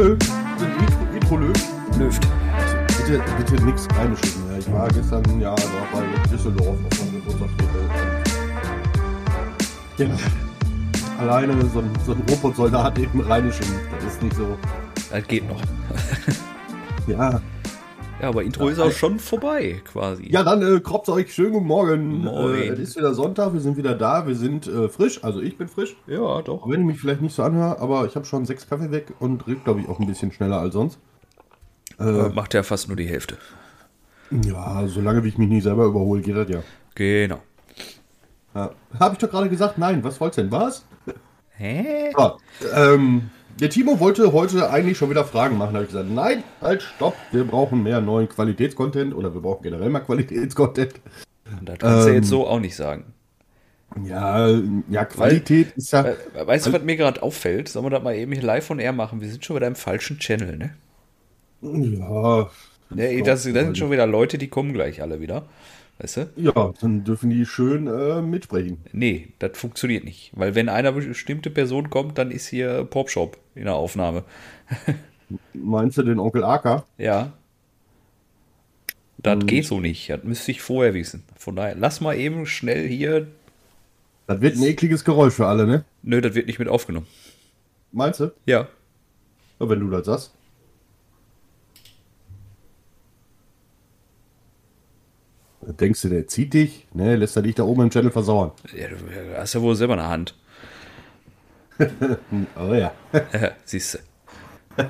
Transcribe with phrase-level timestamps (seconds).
[0.00, 0.16] Löw.
[0.80, 1.52] Intro, Intro Löw.
[1.98, 2.26] Löft.
[2.96, 4.50] Bitte, bitte nichts reinschicken.
[4.50, 5.58] Ja, ich war gestern ja noch
[5.92, 7.50] bei Düsseldorf auf meinem Geburtstag.
[9.98, 10.06] Ja.
[11.18, 13.66] Alleine so ein, so ein Robotsoldat eben reinischen.
[13.94, 14.56] Das ist nicht so.
[15.10, 15.60] Das geht noch.
[17.06, 17.38] Ja.
[18.20, 20.28] Ja, aber Intro ist auch schon vorbei, quasi.
[20.30, 22.24] Ja, dann äh, kroppt euch schönen guten Morgen.
[22.24, 22.54] Morgen.
[22.54, 25.56] Äh, es ist wieder Sonntag, wir sind wieder da, wir sind äh, frisch, also ich
[25.56, 25.96] bin frisch.
[26.06, 26.62] Ja, doch.
[26.62, 29.14] Auch wenn ich mich vielleicht nicht so anhöre, aber ich habe schon sechs Kaffee weg
[29.20, 30.98] und red, glaube ich, auch ein bisschen schneller als sonst.
[31.98, 33.38] Äh, Macht ja fast nur die Hälfte.
[34.30, 36.62] Ja, solange wie ich mich nicht selber überhole, geht das ja.
[36.94, 37.40] Genau.
[38.54, 38.70] ja.
[38.98, 40.52] Habe ich doch gerade gesagt, nein, was wollt's denn?
[40.52, 40.84] Was?
[41.56, 42.12] Hä?
[42.16, 42.36] Ah,
[42.74, 45.72] ähm, der Timo wollte heute eigentlich schon wieder Fragen machen.
[45.74, 49.62] Da habe ich gesagt, nein, halt, stopp, wir brauchen mehr neuen Qualitätscontent oder wir brauchen
[49.62, 50.94] generell mal Qualitätscontent.
[51.64, 53.12] Das kannst du Ähm, jetzt so auch nicht sagen.
[54.04, 54.48] Ja,
[54.88, 56.04] ja, Qualität ist ja.
[56.04, 57.68] We- Weißt du, was mir gerade auffällt?
[57.68, 59.20] Sollen wir das mal eben hier live on air machen?
[59.20, 60.74] Wir sind schon wieder im falschen Channel, ne?
[61.62, 62.48] Ja,
[62.94, 65.44] Ja, das, das sind schon wieder Leute, die kommen gleich alle wieder.
[66.00, 66.30] Weißt du?
[66.36, 68.78] ja, dann dürfen die schön äh, mitsprechen.
[68.92, 70.32] Nee, das funktioniert nicht.
[70.34, 74.24] Weil wenn eine bestimmte Person kommt, dann ist hier Popshop in der Aufnahme.
[75.52, 76.84] Meinst du den Onkel Aka?
[76.96, 77.34] Ja.
[79.18, 80.08] Das geht so nicht.
[80.08, 81.22] Das müsste ich vorher wissen.
[81.36, 83.26] Von daher, lass mal eben schnell hier.
[84.26, 85.84] Das wird ein ekliges Geräusch für alle, ne?
[86.02, 87.06] Nö, das wird nicht mit aufgenommen.
[87.92, 88.32] Meinst du?
[88.46, 88.68] Ja.
[89.58, 90.34] Ja, wenn du das sagst.
[95.62, 96.86] Denkst du, der zieht dich?
[96.94, 98.52] Ne, lässt er dich da oben im Channel versauern.
[98.74, 98.96] ja du
[99.38, 100.34] hast ja wohl selber eine Hand.
[102.56, 102.92] Oh ja.
[103.64, 103.98] Siehst du.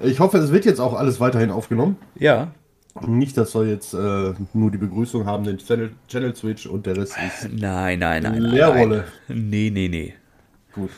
[0.00, 1.96] Ich hoffe, es wird jetzt auch alles weiterhin aufgenommen.
[2.14, 2.52] Ja.
[3.06, 6.96] Nicht, dass wir jetzt äh, nur die Begrüßung haben, den Channel, Channel Switch und der
[6.96, 8.40] Rest ist Nein, nein, nein.
[8.42, 9.04] Leerrolle.
[9.28, 9.48] Nein.
[9.48, 10.14] Nee, nee, nee.
[10.74, 10.90] gut.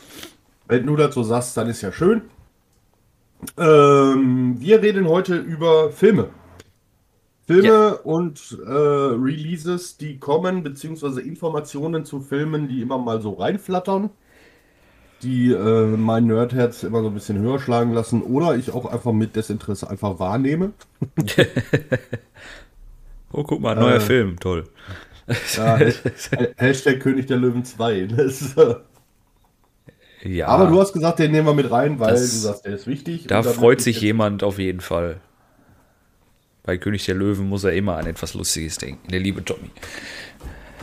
[0.66, 2.22] Wenn du so sagst, dann ist ja schön.
[3.58, 6.30] Ähm, wir reden heute über Filme.
[7.52, 7.90] Filme Ja.
[8.04, 14.10] und äh, Releases, die kommen, beziehungsweise Informationen zu Filmen, die immer mal so reinflattern,
[15.22, 19.12] die äh, mein Nerdherz immer so ein bisschen höher schlagen lassen oder ich auch einfach
[19.12, 20.72] mit Desinteresse einfach wahrnehme.
[23.32, 24.00] Oh, guck mal, neuer Äh.
[24.00, 24.38] Film.
[24.38, 24.64] Toll.
[25.56, 25.76] Ja,
[26.56, 28.06] Hashtag König der Löwen 2.
[28.14, 28.74] Das ist, äh,
[30.24, 30.48] Ja.
[30.48, 32.86] Aber du hast gesagt, den nehmen wir mit rein, weil Das- du sagst, der ist
[32.86, 33.26] wichtig.
[33.28, 35.20] da freut sich ich jemand auf jeden Fall.
[36.64, 39.08] Bei König der Löwen muss er immer an etwas Lustiges denken.
[39.08, 39.70] Der liebe Tommy.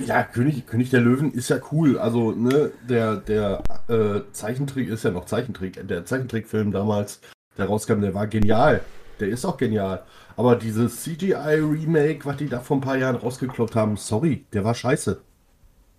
[0.06, 1.98] Ja, König, König der Löwen ist ja cool.
[1.98, 5.88] Also, ne, der, der äh, Zeichentrick ist ja noch Zeichentrick.
[5.88, 7.22] Der Zeichentrickfilm damals,
[7.58, 8.82] der rauskam, der war genial.
[9.20, 10.04] Der ist auch genial.
[10.38, 14.74] Aber dieses CGI-Remake, was die da vor ein paar Jahren rausgekloppt haben, sorry, der war
[14.74, 15.20] scheiße.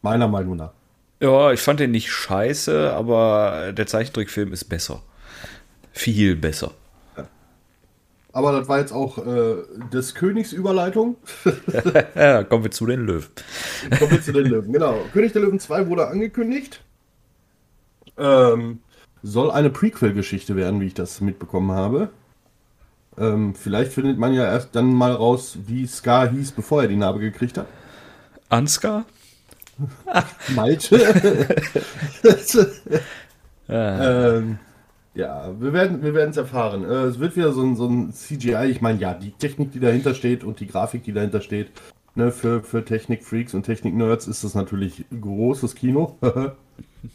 [0.03, 0.73] Meiner Meinung nach.
[1.21, 5.03] Ja, ich fand den nicht scheiße, aber der Zeichentrickfilm ist besser.
[5.93, 6.73] Viel besser.
[8.33, 9.57] Aber das war jetzt auch äh,
[9.93, 11.17] des Königs Überleitung.
[12.15, 13.29] Ja, kommen wir zu den Löwen.
[13.99, 14.73] Kommen wir zu den Löwen.
[14.73, 15.01] Genau.
[15.13, 16.83] König der Löwen 2 wurde angekündigt.
[18.17, 18.81] Ähm,
[19.23, 22.11] soll eine Prequel-Geschichte werden, wie ich das mitbekommen habe.
[23.19, 26.97] Ähm, vielleicht findet man ja erst dann mal raus, wie Scar hieß, bevor er die
[26.97, 27.67] Narbe gekriegt hat.
[28.49, 29.05] Ansgar?
[30.55, 31.47] Malte.
[33.69, 34.59] ähm,
[35.15, 36.85] ja, wir werden wir es erfahren.
[36.85, 38.71] Äh, es wird wieder so ein, so ein CGI.
[38.71, 41.71] Ich meine, ja, die Technik, die dahinter steht und die Grafik, die dahinter steht,
[42.15, 46.17] ne, für, für Technik-Freaks und Technik-Nerds ist das natürlich großes Kino.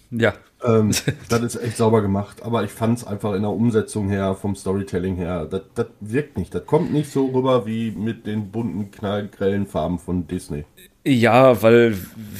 [0.10, 0.34] Ja.
[0.64, 0.92] ähm,
[1.30, 4.56] das ist echt sauber gemacht, aber ich fand es einfach in der Umsetzung her, vom
[4.56, 6.56] Storytelling her, das, das wirkt nicht.
[6.56, 10.66] Das kommt nicht so rüber wie mit den bunten, knallgrellen Farben von Disney.
[11.08, 11.96] Ja, weil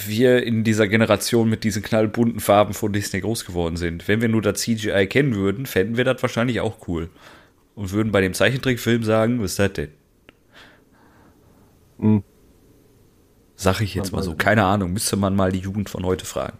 [0.08, 4.08] wir in dieser Generation mit diesen knallbunten Farben von Disney groß geworden sind.
[4.08, 7.10] Wenn wir nur das CGI kennen würden, fänden wir das wahrscheinlich auch cool.
[7.76, 9.90] Und würden bei dem Zeichentrickfilm sagen, was ist das denn?
[12.00, 12.24] Hm.
[13.56, 14.34] Sag ich jetzt mal so.
[14.34, 16.58] Keine Ahnung, müsste man mal die Jugend von heute fragen.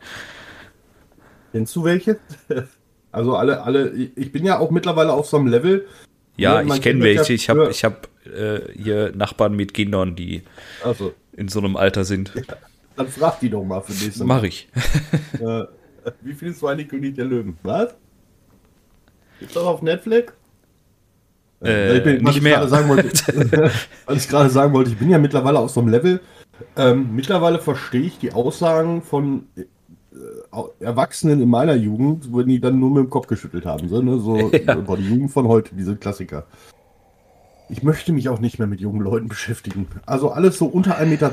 [1.52, 2.20] Kennst du welche?
[3.12, 5.88] Also alle, alle, ich bin ja auch mittlerweile auf so einem Level.
[6.36, 7.32] Ja, man ich kenne welche.
[7.32, 10.42] Ich habe ich hab, äh, hier Nachbarn mit Kindern, die
[10.84, 12.34] Also, in so einem Alter sind.
[12.96, 14.70] dann frag die doch mal für nächstes Mach ich.
[15.40, 15.70] Mal.
[16.06, 17.58] Äh, wie findest du eigentlich König der Löwen?
[17.64, 17.96] Was?
[19.40, 20.34] Gibt's das auf Netflix?
[21.64, 22.58] Äh, ich bin, was nicht ich mehr.
[22.58, 23.72] gerade sagen wollte,
[24.06, 26.22] was ich gerade sagen wollte, ich bin ja mittlerweile auf so einem Level.
[26.78, 29.64] Ähm, mittlerweile verstehe ich die Aussagen von äh,
[30.80, 33.90] Erwachsenen in meiner Jugend, wo die dann nur mit dem Kopf geschüttelt haben.
[33.90, 34.20] So, ne?
[34.20, 36.46] so über die Jugend von heute, diese Klassiker.
[37.70, 39.88] Ich möchte mich auch nicht mehr mit jungen Leuten beschäftigen.
[40.06, 41.32] Also alles so unter 1,20 Meter,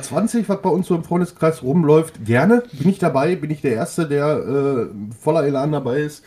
[0.49, 2.63] was bei uns so im Freundeskreis rumläuft, gerne.
[2.73, 6.25] Bin ich dabei, bin ich der Erste, der äh, voller Elan dabei ist.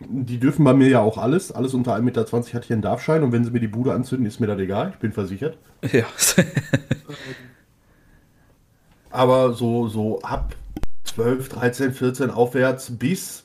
[0.00, 1.52] Die dürfen bei mir ja auch alles.
[1.52, 4.26] Alles unter 1,20 Meter hat hier einen Darfschein und wenn sie mir die Bude anzünden,
[4.26, 4.90] ist mir das egal.
[4.94, 5.58] Ich bin versichert.
[5.92, 6.04] Ja.
[9.10, 10.54] Aber so, so ab
[11.04, 13.42] 12, 13, 14 aufwärts bis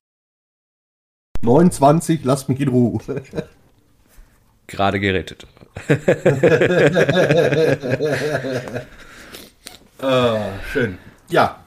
[1.41, 2.99] 29, lasst mich in Ruhe.
[4.67, 5.45] Gerade gerettet.
[9.99, 10.37] ah,
[10.71, 10.97] schön.
[11.29, 11.57] Ja.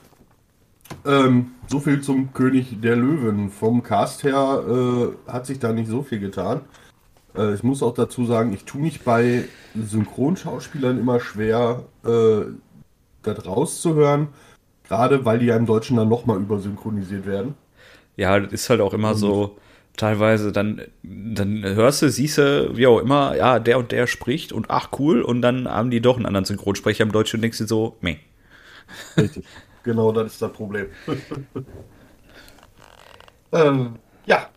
[1.04, 3.50] Ähm, so viel zum König der Löwen.
[3.50, 6.62] Vom Cast her äh, hat sich da nicht so viel getan.
[7.36, 9.44] Äh, ich muss auch dazu sagen, ich tue mich bei
[9.74, 12.52] Synchronschauspielern immer schwer, äh,
[13.22, 14.28] das rauszuhören.
[14.88, 17.54] Gerade weil die ja im Deutschen dann nochmal übersynchronisiert werden.
[18.16, 19.56] Ja, das ist halt auch immer so,
[19.96, 24.52] teilweise dann, dann hörst du, siehst du, wie auch immer, ja, der und der spricht
[24.52, 27.58] und ach cool, und dann haben die doch einen anderen Synchronsprecher im Deutschen und denkst
[27.58, 28.16] du so, meh.
[29.16, 29.44] Richtig,
[29.82, 30.86] genau das ist das Problem.
[33.52, 33.96] ähm,
[34.26, 34.48] ja.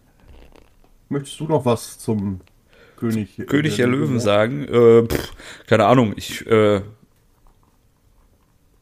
[1.07, 2.41] Möchtest du noch was zum
[2.97, 4.65] König, König der, der Löwen sagen?
[4.65, 5.33] Äh, pff,
[5.65, 6.81] keine Ahnung, ich, äh,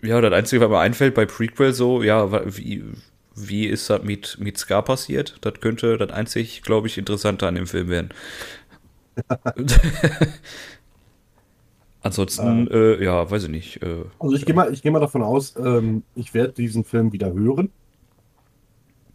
[0.01, 2.83] ja, das Einzige, was mir einfällt bei Prequel so, ja, wie,
[3.37, 5.37] wie ist das mit, mit Scar passiert?
[5.41, 8.09] Das könnte das einzig, glaube ich, Interessante an dem Film werden.
[12.07, 13.83] Ansonsten, äh, ja, weiß ich nicht.
[13.83, 17.33] Äh, also ich gehe mal, geh mal davon aus, ähm, ich werde diesen Film wieder
[17.33, 17.69] hören.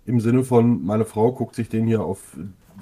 [0.04, 2.36] Im Sinne von, meine Frau guckt sich den hier auf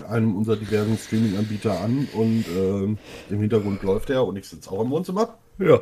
[0.09, 2.99] einem unserer diversen Streaming-Anbieter an und ähm,
[3.29, 5.39] im Hintergrund läuft er und ich sitze auch im Wohnzimmer.
[5.59, 5.81] Ja.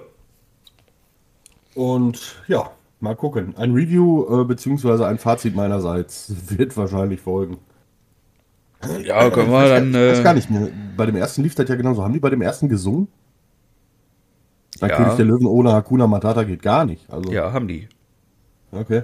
[1.74, 3.54] Und ja, mal gucken.
[3.56, 7.58] Ein Review äh, beziehungsweise ein Fazit meinerseits wird wahrscheinlich folgen.
[9.02, 9.88] Ja, können wir dann.
[9.88, 10.68] Ich weiß gar nicht mehr.
[10.96, 12.04] Bei dem ersten lief das ja genauso.
[12.04, 13.08] Haben die bei dem ersten gesungen?
[14.80, 14.88] Ja.
[14.88, 17.10] König der Löwen ohne Hakuna Matata geht gar nicht.
[17.10, 17.88] Also, ja, haben die.
[18.70, 19.02] Okay.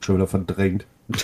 [0.00, 0.86] Schon wieder verdrängt.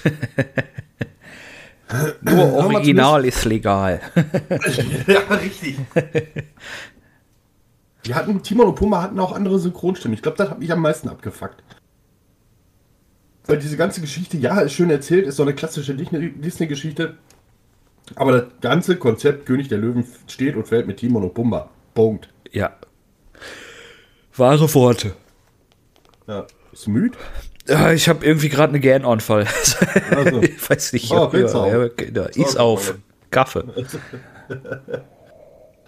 [2.23, 4.01] Nur Original ist legal.
[5.07, 5.77] ja, richtig.
[8.07, 10.15] Die hatten, Timon und Pumba hatten auch andere Synchronstimmen.
[10.15, 11.63] Ich glaube, das hat mich am meisten abgefuckt.
[13.47, 17.17] Weil diese ganze Geschichte, ja, ist schön erzählt, ist so eine klassische Disney-Geschichte.
[18.15, 21.71] Aber das ganze Konzept König der Löwen steht und fällt mit Timon und Pumba.
[21.95, 22.29] Punkt.
[22.51, 22.77] Ja.
[24.37, 25.15] Wahre Worte.
[26.27, 26.47] Ja.
[26.73, 27.17] Ist müde?
[27.69, 29.47] Ja, ich habe irgendwie gerade einen Gähnanfall.
[30.11, 30.43] Also.
[30.43, 31.11] ich weiß nicht.
[31.13, 32.97] Oh, ja, ja, ja, ist auf.
[33.31, 33.65] Kaffee.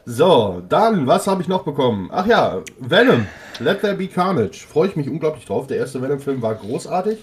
[0.07, 2.11] So, dann, was habe ich noch bekommen?
[2.13, 3.27] Ach ja, Venom,
[3.59, 4.67] Let There Be Carnage.
[4.67, 5.67] Freue ich mich unglaublich drauf.
[5.67, 7.19] Der erste Venom-Film war großartig.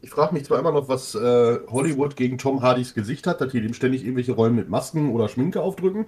[0.00, 3.52] Ich frage mich zwar immer noch, was äh, Hollywood gegen Tom Hardys Gesicht hat, dass
[3.52, 6.06] die dem ständig irgendwelche Rollen mit Masken oder Schminke aufdrücken.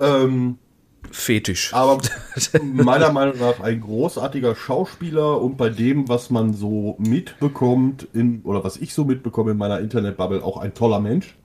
[0.00, 0.58] Ähm,
[1.10, 1.74] Fetisch.
[1.74, 1.98] Aber
[2.62, 8.64] meiner Meinung nach ein großartiger Schauspieler und bei dem, was man so mitbekommt, in, oder
[8.64, 11.36] was ich so mitbekomme in meiner Internetbubble, auch ein toller Mensch.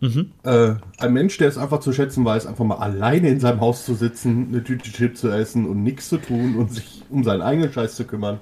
[0.00, 0.32] Mhm.
[0.44, 3.84] Äh, ein Mensch, der es einfach zu schätzen weiß, einfach mal alleine in seinem Haus
[3.84, 7.42] zu sitzen, eine Tüte Chips zu essen und nichts zu tun und sich um seinen
[7.42, 8.40] eigenen Scheiß zu kümmern.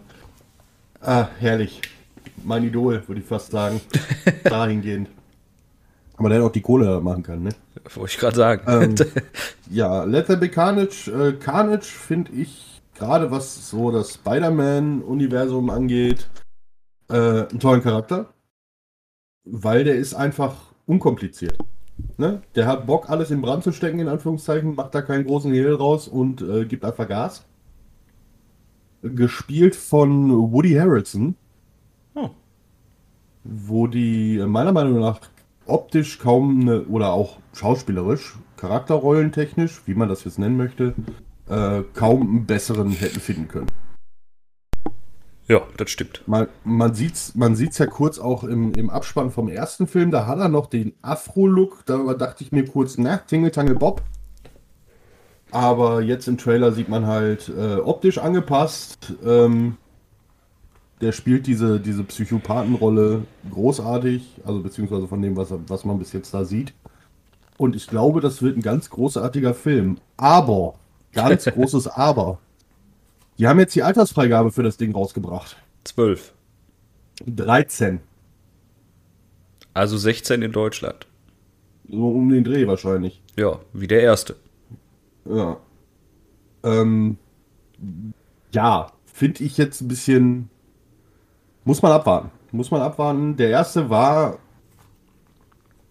[1.00, 1.82] Ah, herrlich.
[2.44, 3.80] Mein Idol, würde ich fast sagen.
[4.44, 5.08] Dahingehend.
[6.16, 7.50] Aber der hat auch die Kohle machen kann, ne?
[7.94, 8.62] Wollte ich gerade sagen.
[8.66, 8.94] Ähm,
[9.70, 11.10] ja, Let There Be Carnage.
[11.10, 16.28] Äh, Carnage finde ich, gerade was so das Spider-Man-Universum angeht,
[17.08, 18.34] äh, einen tollen Charakter.
[19.44, 21.56] Weil der ist einfach unkompliziert.
[22.16, 22.42] Ne?
[22.54, 25.74] Der hat Bock, alles in Brand zu stecken, in Anführungszeichen, macht da keinen großen Hehl
[25.74, 27.44] raus und äh, gibt einfach Gas.
[29.02, 31.36] Gespielt von Woody Harrelson.
[32.14, 32.30] Oh.
[33.44, 35.20] Wo die meiner Meinung nach
[35.66, 40.94] optisch kaum eine, oder auch schauspielerisch, charakterrollentechnisch, wie man das jetzt nennen möchte,
[41.48, 43.68] äh, kaum einen besseren hätten finden können.
[45.48, 46.22] Ja, das stimmt.
[46.26, 50.10] Man, man sieht es man sieht's ja kurz auch im, im Abspann vom ersten Film,
[50.10, 54.02] da hat er noch den Afro-Look, da dachte ich mir kurz, na, Tingle Tangle Bob.
[55.50, 59.14] Aber jetzt im Trailer sieht man halt äh, optisch angepasst.
[59.24, 59.78] Ähm,
[61.00, 66.34] der spielt diese, diese Psychopathenrolle großartig, also beziehungsweise von dem, was, was man bis jetzt
[66.34, 66.74] da sieht.
[67.56, 69.98] Und ich glaube, das wird ein ganz großartiger Film.
[70.16, 70.74] Aber,
[71.12, 72.38] ganz großes Aber.
[73.38, 75.56] Die haben jetzt die Altersfreigabe für das Ding rausgebracht.
[75.84, 76.34] 12.
[77.26, 78.00] 13.
[79.74, 81.06] Also 16 in Deutschland.
[81.88, 83.22] So um den Dreh wahrscheinlich.
[83.36, 84.36] Ja, wie der erste.
[85.24, 85.58] Ja.
[86.64, 87.16] Ähm,
[88.52, 90.50] ja, finde ich jetzt ein bisschen.
[91.64, 92.30] Muss man abwarten.
[92.50, 93.36] Muss man abwarten.
[93.36, 94.38] Der erste war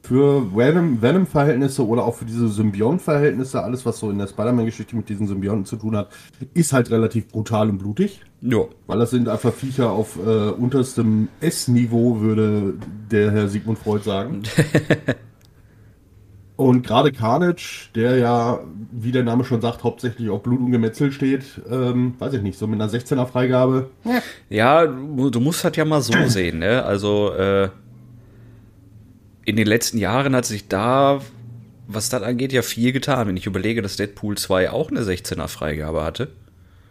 [0.07, 5.09] für Venom- Venom-Verhältnisse oder auch für diese Symbionten-Verhältnisse, alles was so in der Spider-Man-Geschichte mit
[5.09, 6.09] diesen Symbionten zu tun hat,
[6.53, 8.21] ist halt relativ brutal und blutig.
[8.41, 8.59] Ja.
[8.85, 12.75] Weil das sind einfach Viecher auf äh, unterstem S-Niveau, würde
[13.11, 14.43] der Herr Sigmund Freud sagen.
[16.55, 18.61] und gerade Carnage, der ja,
[18.91, 22.57] wie der Name schon sagt, hauptsächlich auf Blut und Gemetzel steht, ähm, weiß ich nicht,
[22.57, 23.89] so mit einer 16er Freigabe.
[24.49, 26.83] Ja, du du musst das ja mal so sehen, ne?
[26.85, 27.69] Also, äh,
[29.47, 31.21] in den letzten Jahren hat sich da,
[31.87, 33.29] was das angeht, ja viel getan.
[33.29, 36.33] Wenn ich überlege, dass Deadpool 2 auch eine 16er Freigabe hatte.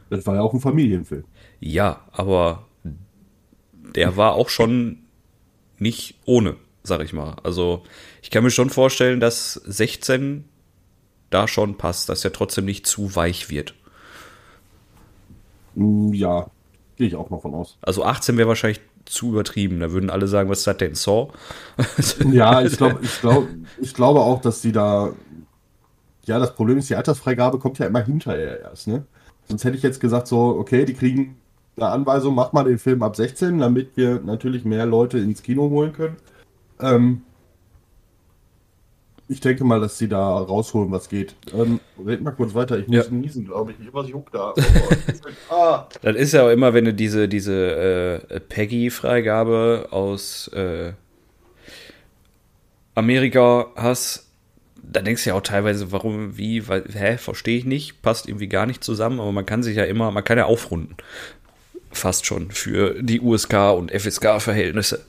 [0.09, 1.25] Das war ja auch ein Familienfilm.
[1.61, 2.67] Ja, aber
[3.95, 5.01] der war auch schon
[5.79, 7.37] nicht ohne, sag ich mal.
[7.43, 7.83] Also,
[8.23, 10.45] ich kann mir schon vorstellen, dass 16
[11.29, 13.75] da schon passt, dass er trotzdem nicht zu weich wird.
[15.75, 16.47] Mm, Ja,
[16.97, 17.77] gehe ich auch mal von aus.
[17.83, 19.81] Also 18 wäre wahrscheinlich zu übertrieben.
[19.81, 21.31] Da würden alle sagen, was das denn, Saw?
[22.31, 23.49] Ja, ich glaube, ich glaube,
[23.81, 25.13] ich glaube auch, dass die da.
[26.25, 29.05] Ja, das Problem ist, die Altersfreigabe kommt ja immer hinterher erst, ne?
[29.49, 31.37] Sonst hätte ich jetzt gesagt, so, okay, die kriegen
[31.77, 35.71] eine Anweisung, mach mal den Film ab 16, damit wir natürlich mehr Leute ins Kino
[35.71, 36.17] holen können.
[36.81, 37.23] Ähm,
[39.28, 41.35] ich denke mal, dass sie da rausholen, was geht.
[41.52, 43.11] Ähm, red mal kurz weiter, ich muss Ja.
[43.11, 43.92] niesen, glaube ich.
[43.92, 44.54] Was juckt da?
[45.50, 45.88] Oh, ah.
[46.02, 50.92] Das ist ja auch immer, wenn du diese, diese äh, Peggy-Freigabe aus äh,
[52.95, 54.26] Amerika hast,
[54.83, 58.49] da denkst du ja auch teilweise, warum, wie, weil, hä, verstehe ich nicht, passt irgendwie
[58.49, 60.97] gar nicht zusammen, aber man kann sich ja immer, man kann ja aufrunden.
[61.90, 65.04] Fast schon für die USK und FSK-Verhältnisse.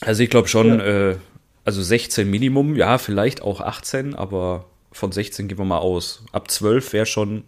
[0.00, 1.16] Also ich glaube schon, äh,
[1.64, 6.24] also 16 Minimum, ja, vielleicht auch 18, aber von 16 gehen wir mal aus.
[6.32, 7.44] Ab 12 wäre schon,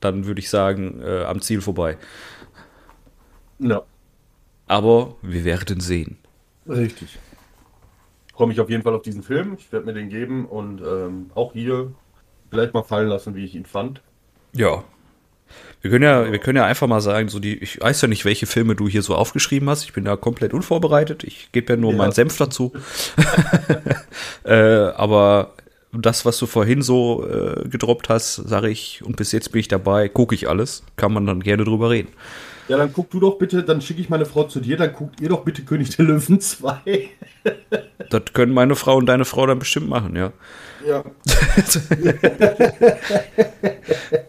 [0.00, 1.98] dann würde ich sagen, äh, am Ziel vorbei.
[3.58, 3.82] Ja,
[4.66, 6.18] Aber wir werden sehen.
[6.68, 7.18] richtig.
[8.34, 9.56] Freue mich auf jeden Fall auf diesen Film.
[9.58, 11.92] Ich werde mir den geben und ähm, auch hier
[12.50, 14.00] vielleicht mal fallen lassen, wie ich ihn fand.
[14.54, 14.84] Ja.
[15.80, 18.24] Wir können ja, wir können ja einfach mal sagen, so die, ich weiß ja nicht,
[18.24, 19.84] welche Filme du hier so aufgeschrieben hast.
[19.84, 21.22] Ich bin da komplett unvorbereitet.
[21.24, 21.98] Ich gebe ja nur Ja.
[21.98, 22.72] meinen Senf dazu.
[24.44, 25.52] äh, aber
[25.92, 29.68] das, was du vorhin so äh, gedroppt hast, sage ich, und bis jetzt bin ich
[29.68, 30.82] dabei, gucke ich alles.
[30.96, 32.08] Kann man dann gerne drüber reden.
[32.68, 35.22] Ja, dann guck du doch bitte, dann schicke ich meine Frau zu dir, dann guckt
[35.22, 37.08] ihr doch bitte König der Löwen 2.
[38.10, 40.32] Das können meine Frau und deine Frau dann bestimmt machen, ja.
[40.86, 41.02] Ja.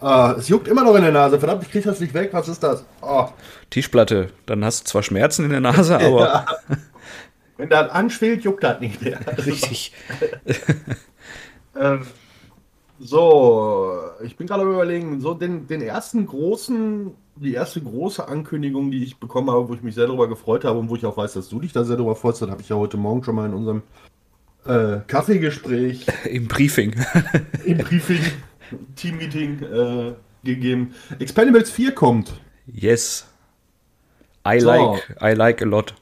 [0.00, 1.38] ah, es juckt immer noch in der Nase.
[1.38, 2.30] Verdammt, ich krieg das nicht weg.
[2.32, 2.84] Was ist das?
[3.02, 3.30] Ah,
[3.70, 4.28] Tischplatte.
[4.46, 6.46] Dann hast du zwar Schmerzen in der Nase, aber
[7.56, 9.20] wenn das anschwillt, juckt das nicht mehr.
[9.46, 9.92] richtig.
[11.78, 12.02] Ähm,
[12.98, 13.92] so,
[14.22, 19.18] ich bin gerade überlegen, so den, den ersten großen, die erste große Ankündigung, die ich
[19.18, 21.48] bekommen habe, wo ich mich sehr darüber gefreut habe und wo ich auch weiß, dass
[21.48, 23.54] du dich da sehr darüber freust, das habe ich ja heute Morgen schon mal in
[23.54, 23.82] unserem
[24.66, 26.94] äh, Kaffeegespräch Im Briefing.
[27.64, 28.20] im Briefing,
[28.96, 30.94] Teammeeting äh, gegeben.
[31.18, 32.32] Expendables 4 kommt.
[32.66, 33.26] Yes.
[34.46, 34.66] I So.
[34.66, 35.94] like, I like a lot.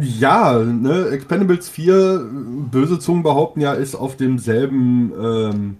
[0.00, 2.20] Ja, ne, Expendables 4,
[2.70, 5.76] böse Zungen behaupten ja, ist auf demselben ähm,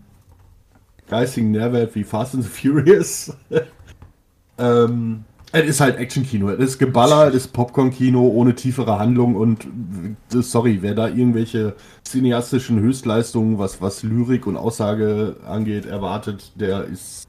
[1.09, 3.37] geistigen Nährwert wie Fast and the Furious.
[4.59, 9.65] ähm, es ist halt Action-Kino, es ist Geballer, es ist Popcorn-Kino ohne tiefere Handlung und
[9.65, 11.75] äh, sorry, wer da irgendwelche
[12.05, 17.27] cineastischen Höchstleistungen, was, was Lyrik und Aussage angeht, erwartet, der ist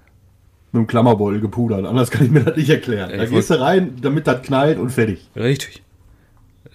[0.72, 1.86] mit dem Klammerbeutel gepudert.
[1.86, 3.10] Anders kann ich mir das nicht erklären.
[3.16, 5.28] Da Ich gehst du rein, damit das knallt und fertig.
[5.36, 5.82] Richtig.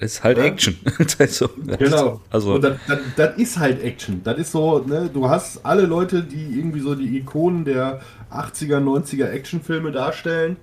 [0.01, 0.45] Das ist halt Ja.
[0.45, 0.77] Action.
[0.99, 2.21] Das ist so, das Genau.
[2.31, 4.21] Also, und das, das, das ist halt Action.
[4.25, 8.01] Das ist so, ne, du hast alle Leute, die irgendwie so die Ikonen der
[8.33, 10.57] 80er, 90er Actionfilme darstellen,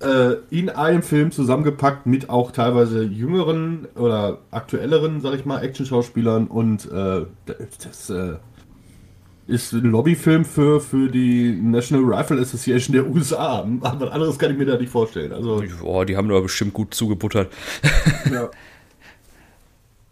[0.00, 6.46] äh, in einem Film zusammengepackt mit auch teilweise jüngeren oder aktuelleren, sag ich mal, Action-Schauspielern
[6.46, 8.34] und äh, das äh,
[9.46, 13.66] ist ein Lobbyfilm für, für die National Rifle Association der USA.
[13.80, 15.32] Aber was anderes kann ich mir da nicht vorstellen.
[15.32, 17.52] Also, boah, die haben da bestimmt gut zugebuttert.
[18.32, 18.48] ja.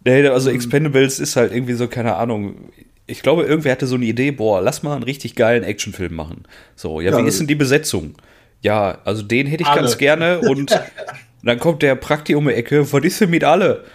[0.05, 2.71] Nee, also Expendables ist halt irgendwie so, keine Ahnung.
[3.05, 6.43] Ich glaube, irgendwer hatte so eine Idee, boah, lass mal einen richtig geilen Actionfilm machen.
[6.75, 8.15] So, ja, Ja, wie ist denn die Besetzung?
[8.61, 9.81] Ja, also den hätte ich Alle.
[9.81, 10.77] ganz gerne und
[11.43, 13.85] dann kommt der Prakti um die Ecke, was ist denn mit alle?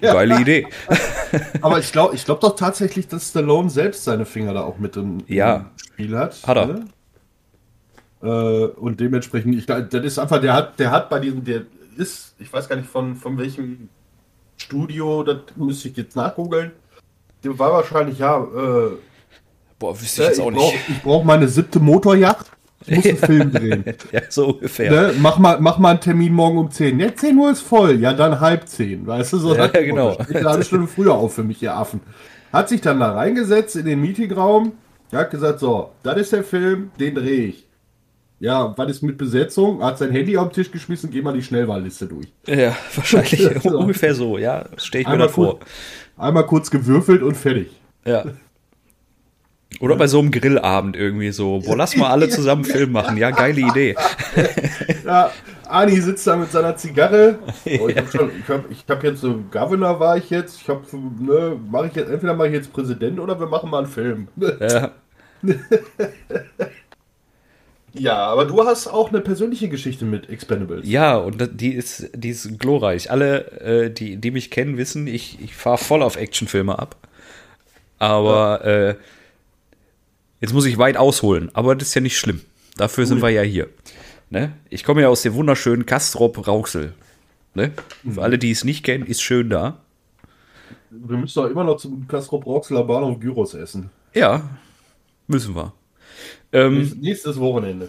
[0.00, 0.66] Geile Idee.
[1.60, 4.96] Aber ich glaube ich glaub doch tatsächlich, dass Stallone selbst seine Finger da auch mit
[4.96, 5.56] im, Ja.
[5.56, 6.36] im Spiel hat.
[6.46, 6.66] Hat er.
[6.66, 6.84] Ne?
[8.22, 11.62] Äh, und dementsprechend, ich, das ist einfach, der hat, der hat bei diesem, der
[11.96, 13.88] ist, ich weiß gar nicht von, von welchem
[14.56, 16.72] Studio, das müsste ich jetzt nachgoogeln.
[17.44, 18.90] Der war wahrscheinlich, ja, äh,
[19.78, 20.88] Boah, wüsste ich ich jetzt auch brauche nicht.
[20.88, 22.50] ich brauch meine siebte Motorjacht.
[22.86, 23.84] Ich muss einen Film drehen.
[24.12, 24.90] ja, so ungefähr.
[24.90, 25.14] Ne?
[25.18, 26.98] Mach, mal, mach mal einen Termin morgen um 10.
[27.00, 28.00] Ja, 10 Uhr ist voll.
[28.00, 29.06] Ja, dann halb 10.
[29.06, 30.12] Weißt du, so Ja, genau.
[30.14, 32.00] Steht eine halbe Stunde früher auf für mich, ihr Affen.
[32.52, 34.72] Hat sich dann da reingesetzt in den Meetingraum.
[35.12, 37.66] Hat gesagt, so, das ist der Film, den drehe ich.
[38.40, 39.82] Ja, was ist mit Besetzung?
[39.82, 42.28] Hat sein Handy auf den Tisch geschmissen, geh mal die Schnellwahlliste durch.
[42.46, 43.78] Ja, wahrscheinlich So.
[43.78, 44.64] ungefähr so, ja.
[44.74, 45.58] Das stelle ich mir Einmal das vor.
[45.58, 45.68] kurz,
[46.16, 47.70] einmal kurz gewürfelt und fertig.
[48.04, 48.24] Ja.
[49.80, 53.16] Oder bei so einem Grillabend irgendwie so, boah, lass mal alle zusammen einen Film machen.
[53.16, 53.94] Ja, geile Idee.
[55.04, 55.30] Ja,
[55.66, 57.38] Ani sitzt da mit seiner Zigarre.
[57.80, 60.60] Oh, ich habe ich hab jetzt so Governor war ich jetzt.
[60.60, 60.82] Ich habe,
[61.18, 64.28] ne, mache ich jetzt entweder mache ich jetzt Präsident oder wir machen mal einen Film.
[64.60, 64.92] Ja,
[67.94, 70.86] Ja, aber du hast auch eine persönliche Geschichte mit Expendables.
[70.86, 73.10] ja und die ist, die ist glorreich.
[73.10, 76.96] Alle, äh, die, die mich kennen, wissen, ich, ich fahre voll auf Actionfilme ab.
[77.98, 78.94] Aber äh,
[80.40, 81.50] jetzt muss ich weit ausholen.
[81.54, 82.40] Aber das ist ja nicht schlimm.
[82.76, 83.68] Dafür sind wir ja hier.
[84.30, 84.52] Ne?
[84.70, 86.92] Ich komme ja aus dem wunderschönen Kastrop Rauxel.
[87.54, 87.72] Ne?
[88.08, 89.80] Für alle, die es nicht kennen, ist schön da.
[90.90, 93.90] Wir müssen doch immer noch zum Kastrop Rauxeler Bahnhof Gyros essen.
[94.14, 94.48] Ja,
[95.26, 95.72] müssen wir.
[96.52, 97.88] Ähm, Nächstes- Nächstes Wochenende.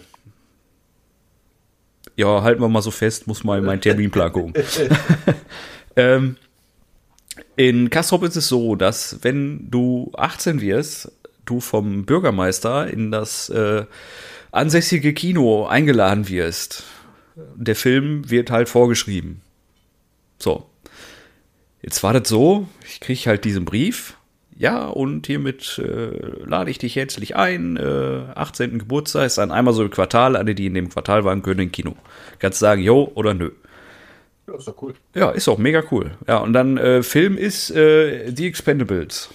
[2.16, 4.52] Ja, halten wir mal so fest, muss mal in meinen Terminplan gucken.
[5.96, 6.36] ähm,
[7.56, 11.12] in Kastrop ist es so, dass wenn du 18 wirst,
[11.50, 13.84] du vom Bürgermeister in das äh,
[14.52, 16.84] ansässige Kino eingeladen wirst.
[17.56, 19.40] Der Film wird halt vorgeschrieben.
[20.38, 20.66] So.
[21.82, 24.16] Jetzt war das so, ich kriege halt diesen Brief.
[24.56, 26.10] Ja, und hiermit äh,
[26.44, 27.78] lade ich dich herzlich ein.
[27.78, 28.78] Äh, 18.
[28.78, 30.36] Geburtstag ist dann einmal so im Quartal.
[30.36, 31.96] Alle, die in dem Quartal waren, können in Kino.
[32.38, 33.52] Kannst sagen, jo oder nö.
[34.46, 34.94] Ja, ist doch cool.
[35.14, 36.10] Ja, ist auch mega cool.
[36.28, 39.30] Ja, und dann äh, Film ist äh, The Expendables.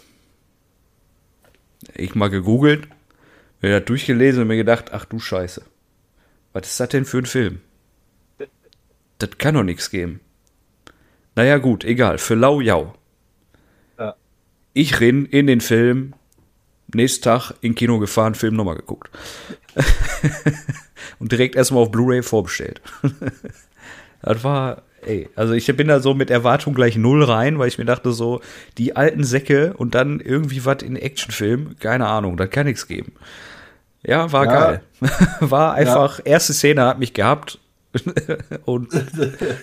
[1.94, 2.88] Ich mal gegoogelt,
[3.62, 5.63] mir das durchgelesen und mir gedacht, ach du Scheiße.
[6.54, 7.62] Was ist das denn für ein Film?
[9.18, 10.20] Das kann doch nichts geben.
[11.36, 12.18] Naja, gut, egal.
[12.18, 12.94] Für Lau Jau.
[14.00, 14.15] Ja.
[14.74, 16.13] Ich renn in den Film,
[16.94, 19.10] nächsten Tag in Kino gefahren, Film nochmal geguckt.
[21.20, 22.82] und direkt erstmal auf Blu-ray vorbestellt.
[24.22, 27.78] Das war, ey, also ich bin da so mit Erwartung gleich null rein, weil ich
[27.78, 28.42] mir dachte so,
[28.78, 33.14] die alten Säcke und dann irgendwie was in Actionfilm, keine Ahnung, das kann nichts geben.
[34.03, 34.51] Ja, war Ja.
[34.51, 34.82] geil.
[35.40, 37.60] War einfach, erste Szene hat mich gehabt
[38.66, 38.90] und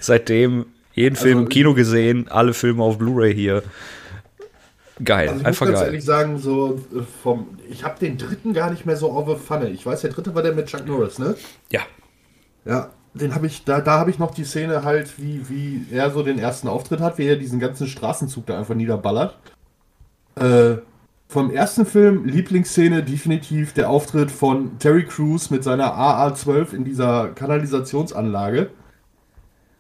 [0.01, 3.63] seitdem jeden Film Also im Kino gesehen, alle Filme auf Blu-ray hier.
[5.03, 5.89] Geil, Also ich einfach muss ganz geil.
[5.89, 9.37] ehrlich sagen, so äh, vom, ich habe den dritten gar nicht mehr so auf der
[9.37, 9.71] Pfanne.
[9.71, 11.35] Ich weiß, der dritte war der mit Chuck Norris, ne?
[11.71, 11.81] Ja,
[12.65, 16.11] Ja, den habe ich, da, da habe ich noch die Szene halt, wie, wie er
[16.11, 19.37] so den ersten Auftritt hat, wie er diesen ganzen Straßenzug da einfach niederballert.
[20.37, 20.77] Äh,
[21.29, 27.29] vom ersten Film, Lieblingsszene, definitiv der Auftritt von Terry Crews mit seiner AA-12 in dieser
[27.29, 28.71] Kanalisationsanlage.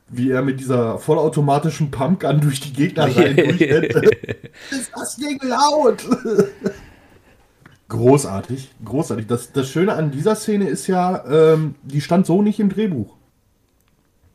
[0.08, 3.36] Wie er mit dieser vollautomatischen Pumpgun durch die Gegner rein
[4.70, 6.04] ist das Ding laut!
[7.88, 9.26] Großartig, großartig.
[9.26, 13.14] Das, das Schöne an dieser Szene ist ja, ähm, die stand so nicht im Drehbuch.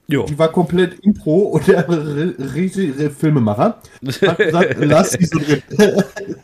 [0.08, 0.26] Jo.
[0.26, 3.82] Die war komplett Impro und der Re Re Filmemacher
[4.26, 5.62] hat gesagt, lass die so drin.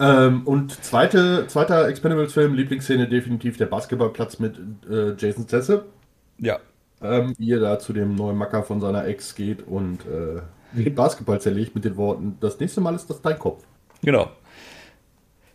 [0.00, 4.58] ähm, und zweite, zweiter Expendables-Film, Lieblingsszene definitiv der Basketballplatz mit
[4.90, 5.82] äh, Jason Statham.
[6.38, 6.58] Ja,
[7.02, 10.40] Ähm, wie er da zu dem neuen Macker von seiner Ex geht und äh,
[10.72, 13.64] den Basketball zerlegt mit den Worten, das nächste Mal ist das dein Kopf.
[14.02, 14.30] Genau.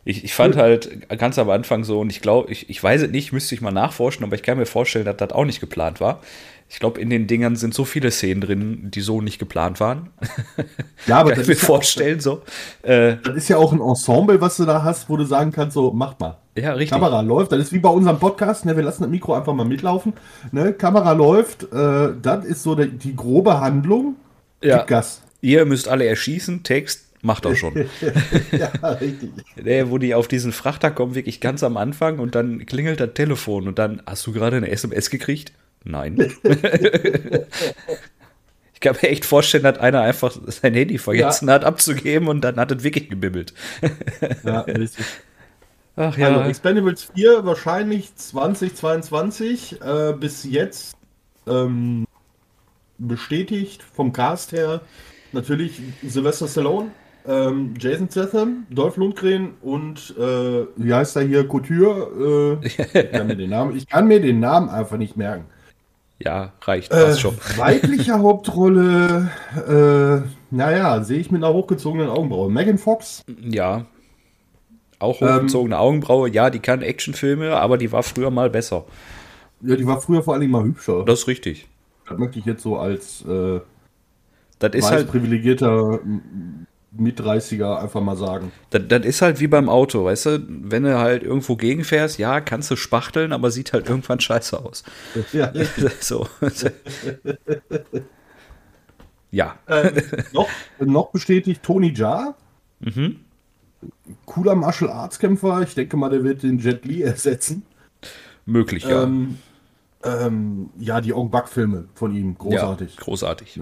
[0.07, 3.09] Ich, ich fand halt ganz am Anfang so, und ich glaube, ich, ich weiß es
[3.09, 5.99] nicht, müsste ich mal nachforschen, aber ich kann mir vorstellen, dass das auch nicht geplant
[5.99, 6.21] war.
[6.69, 10.09] Ich glaube, in den Dingern sind so viele Szenen drin, die so nicht geplant waren.
[11.07, 12.43] Ja, aber kann das ich mir ist, ja vorstellen, so.
[12.83, 15.73] Äh, das ist ja auch ein Ensemble, was du da hast, wo du sagen kannst,
[15.73, 16.37] so, mach mal.
[16.55, 16.91] ja, richtig.
[16.91, 19.65] Kamera läuft, das ist wie bei unserem Podcast, ne, wir lassen das Mikro einfach mal
[19.65, 20.13] mitlaufen.
[20.51, 24.17] Ne, Kamera läuft, äh, das ist so die, die grobe Handlung.
[24.63, 24.77] Ja.
[24.77, 25.21] Gib Gas.
[25.41, 27.73] Ihr müsst alle erschießen, Text macht auch schon.
[28.51, 29.31] ja, richtig.
[29.89, 33.67] Wo die auf diesen Frachter kommen, wirklich ganz am Anfang und dann klingelt das Telefon
[33.67, 35.51] und dann, hast du gerade eine SMS gekriegt?
[35.83, 36.17] Nein.
[38.73, 42.57] ich kann mir echt vorstellen, dass einer einfach sein Handy vergessen hat abzugeben und dann
[42.57, 43.53] hat es wirklich gebibbelt.
[44.43, 45.05] Ja, richtig.
[45.97, 50.97] Ach Also Expendables 4 wahrscheinlich 2022 äh, bis jetzt
[51.47, 52.05] ähm,
[52.97, 54.81] bestätigt vom Cast her
[55.31, 56.91] natürlich Sylvester Stallone,
[57.27, 62.59] ähm, Jason Statham, Dolph Lundgren und äh, wie heißt er hier Couture?
[62.61, 65.45] Äh, ich, kann mir den Namen, ich kann mir den Namen einfach nicht merken.
[66.19, 67.35] ja, reicht, Äh, schon.
[67.57, 69.29] weibliche Hauptrolle,
[69.67, 72.49] äh, naja, sehe ich mit einer hochgezogenen Augenbraue.
[72.51, 73.85] Megan Fox, Ja.
[74.97, 78.85] Auch hochgezogene Augenbraue, ja, die kann Actionfilme, aber die war früher mal besser.
[79.61, 81.03] Ja, die war früher vor allen Dingen mal hübscher.
[81.05, 81.67] Das ist richtig.
[82.07, 83.59] Das möchte ich jetzt so als äh,
[84.59, 85.99] Das ist halt, privilegierter
[86.97, 88.51] M- Mit-30er einfach mal sagen.
[88.69, 90.45] das, das ist halt wie beim Auto, weißt du?
[90.47, 94.83] Wenn du halt irgendwo gegenfährst, ja, kannst du spachteln, aber sieht halt irgendwann scheiße aus.
[95.33, 95.51] Ja.
[95.99, 96.27] so.
[99.31, 99.95] ja, ähm,
[100.33, 102.35] noch, noch bestätigt Tony Jaa.
[102.79, 103.19] Mhm.
[104.25, 105.61] Cooler Martial Arts Kämpfer.
[105.61, 107.63] Ich denke mal, der wird den Jet Li ersetzen.
[108.45, 109.03] möglich, ja.
[109.03, 109.37] Ähm,
[110.03, 112.95] ähm, ja, die Ong Bak Filme von ihm, großartig.
[112.95, 113.59] Ja, großartig.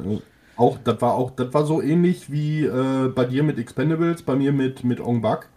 [0.56, 4.36] Auch, das war auch, das war so ähnlich wie äh, bei dir mit Expendables, bei
[4.36, 5.50] mir mit, mit Ong Bak.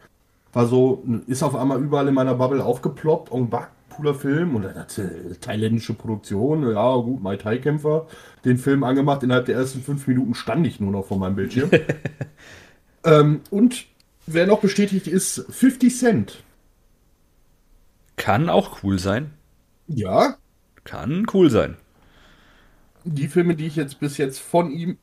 [0.53, 3.31] War so, ist auf einmal überall in meiner Bubble aufgeploppt.
[3.31, 4.57] Ong Bak, cooler Film.
[4.57, 8.07] Und dann hat äh, thailändische Produktion, ja gut, Mai Tai Kämpfer,
[8.45, 9.23] den Film angemacht.
[9.23, 11.71] Innerhalb der ersten fünf Minuten stand ich nur noch vor meinem Bildschirm.
[13.05, 13.85] ähm, und
[14.27, 16.43] wer noch bestätigt ist, 50 Cent.
[18.17, 19.33] Kann auch cool sein.
[19.89, 20.37] Ja,
[20.85, 21.77] Kann cool sein.
[23.07, 24.99] Die Filme, die ich jetzt bis jetzt von ihm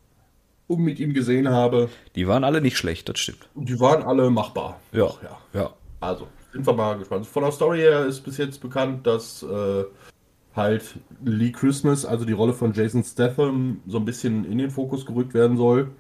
[0.68, 3.50] und mit ihm gesehen habe, Die waren alle nicht schlecht, das stimmt.
[3.56, 4.80] die waren alle machbar.
[4.92, 5.38] Ja, Ach, ja.
[5.62, 5.70] ja.
[6.00, 7.26] Also, sind wir mal gespannt.
[7.26, 9.84] Von der Story her ist bis jetzt bekannt, dass äh,
[10.56, 10.84] halt
[11.24, 15.34] Lee Christmas, also die Rolle von Jason Statham, so ein bisschen in den Fokus gerückt
[15.34, 15.92] werden soll.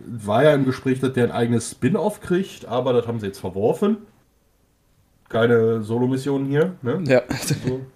[0.00, 3.38] War ja im Gespräch, dass der ein eigenes Spin-off kriegt, aber das haben sie jetzt
[3.40, 3.98] verworfen.
[5.28, 6.74] Keine Solo-Mission hier.
[6.82, 7.02] Ne?
[7.06, 7.22] Ja.
[7.66, 7.80] So.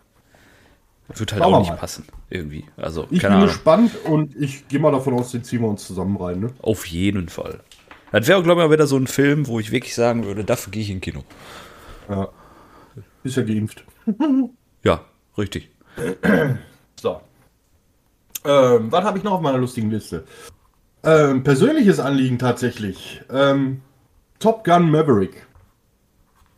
[1.14, 1.77] Wird halt Schauen auch nicht mal.
[1.77, 2.64] passen, irgendwie.
[2.77, 3.46] Also, Ich bin Ahnung.
[3.49, 6.40] gespannt und ich gehe mal davon aus, den ziehen wir uns zusammen rein.
[6.40, 6.51] Ne?
[6.62, 7.61] Auf jeden Fall.
[8.12, 10.70] Das wäre, glaube ich, mal wieder so ein Film, wo ich wirklich sagen würde, dafür
[10.73, 11.23] gehe ich in Kino.
[12.09, 12.29] Ja.
[13.25, 13.85] Ist ja geimpft.
[14.83, 15.05] Ja,
[15.37, 15.70] richtig.
[17.01, 17.20] So.
[18.44, 20.25] Ähm, was habe ich noch auf meiner lustigen Liste?
[21.03, 23.23] Ähm, persönliches Anliegen tatsächlich.
[23.31, 23.81] Ähm,
[24.38, 25.46] Top Gun Maverick.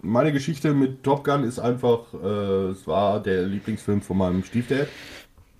[0.02, 4.88] Meine Geschichte mit Top Gun ist einfach, äh, es war der Lieblingsfilm von meinem Stiefdad.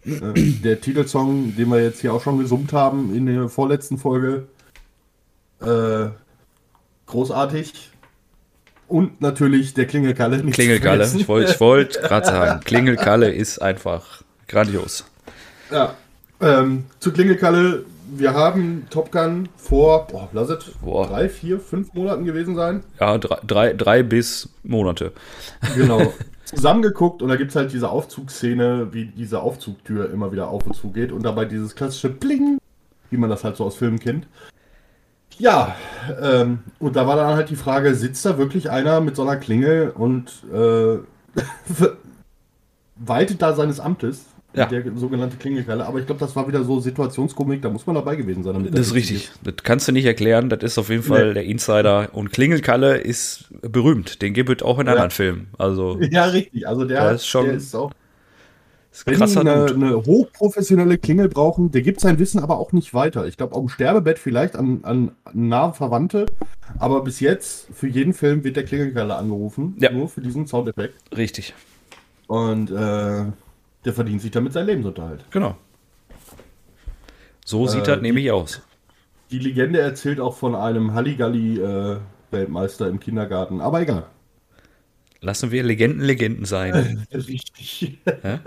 [0.05, 4.49] Äh, der Titelsong, den wir jetzt hier auch schon gesummt haben in der vorletzten Folge.
[5.61, 6.11] Äh,
[7.07, 7.91] großartig.
[8.89, 10.43] Und natürlich der Klingelkalle.
[10.43, 11.05] Klingelkalle.
[11.05, 15.05] Ich wollte wollt gerade sagen, Klingelkalle ist einfach grandios.
[15.71, 15.95] Ja,
[16.41, 17.85] ähm, zu Klingelkalle,
[18.19, 21.07] wir haben Top Gun vor, boah, lass es Boah.
[21.07, 22.85] drei, vier, fünf Monaten gewesen sein.
[23.01, 25.13] Ja, drei, drei, drei bis Monate.
[25.75, 26.13] Genau.
[26.45, 30.75] Zusammengeguckt und da gibt es halt diese Aufzugsszene, wie diese Aufzugtür immer wieder auf und
[30.75, 32.59] zu geht und dabei dieses klassische Bling,
[33.11, 34.27] wie man das halt so aus Filmen kennt.
[35.39, 35.75] Ja,
[36.21, 39.37] ähm, und da war dann halt die Frage, sitzt da wirklich einer mit so einer
[39.37, 40.99] Klingel und äh,
[42.97, 44.67] weitet da seines Amtes, Ja.
[44.67, 48.17] der sogenannte Klingelkalle, aber ich glaube, das war wieder so Situationskomik, da muss man dabei
[48.17, 48.69] gewesen sein.
[48.71, 49.31] Das ist richtig.
[49.43, 50.49] Das kannst du nicht erklären.
[50.51, 51.35] Das ist auf jeden Fall Nee.
[51.35, 52.11] der Insider.
[52.13, 54.21] Und Klingelkalle ist berühmt.
[54.23, 55.49] Den gibt es auch in anderen Filmen.
[55.59, 56.69] Also, Ja, richtig.
[56.69, 57.93] Also der, ist schon- der ist auch.
[58.93, 62.93] ist Wenn die eine, eine hochprofessionelle Klingel brauchen, der gibt sein Wissen aber auch nicht
[62.93, 63.27] weiter.
[63.27, 66.27] Ich glaube, auf dem Sterbebett vielleicht an, an nahe Verwandte,
[66.79, 69.91] aber bis jetzt für jeden Film wird der Klingelkerle angerufen, Ja.
[69.93, 70.95] nur für diesen Soundeffekt.
[71.17, 71.55] Richtig.
[72.27, 73.25] Und äh,
[73.85, 75.25] der verdient sich damit sein Lebensunterhalt.
[75.31, 75.57] Genau.
[77.45, 78.63] So sieht Äh, das nämlich aus.
[79.33, 84.07] Die Legende erzählt auch von einem Halligalli-Weltmeister im Kindergarten, aber egal.
[85.21, 87.07] Lassen wir Legenden Legenden sein.
[87.13, 87.99] Richtig.
[88.23, 88.39] Hä?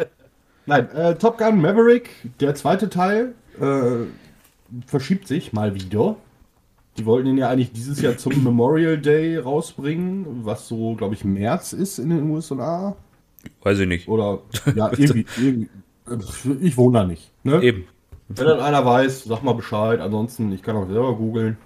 [0.66, 4.06] Nein, äh, Top Gun Maverick, der zweite Teil, äh,
[4.88, 6.18] verschiebt sich mal wieder.
[6.98, 11.26] Die wollten ihn ja eigentlich dieses Jahr zum Memorial Day rausbringen, was so, glaube ich,
[11.26, 12.96] März ist in den USA.
[13.64, 14.08] Weiß ich nicht.
[14.08, 14.40] Oder,
[14.76, 15.70] ja, irgendwie, irgendwie
[16.10, 17.32] äh, ich wohne da nicht.
[17.44, 17.62] Ne?
[17.62, 17.86] Eben.
[18.28, 20.00] Wenn dann einer weiß, sag mal Bescheid.
[20.00, 21.58] Ansonsten, ich kann auch selber googeln.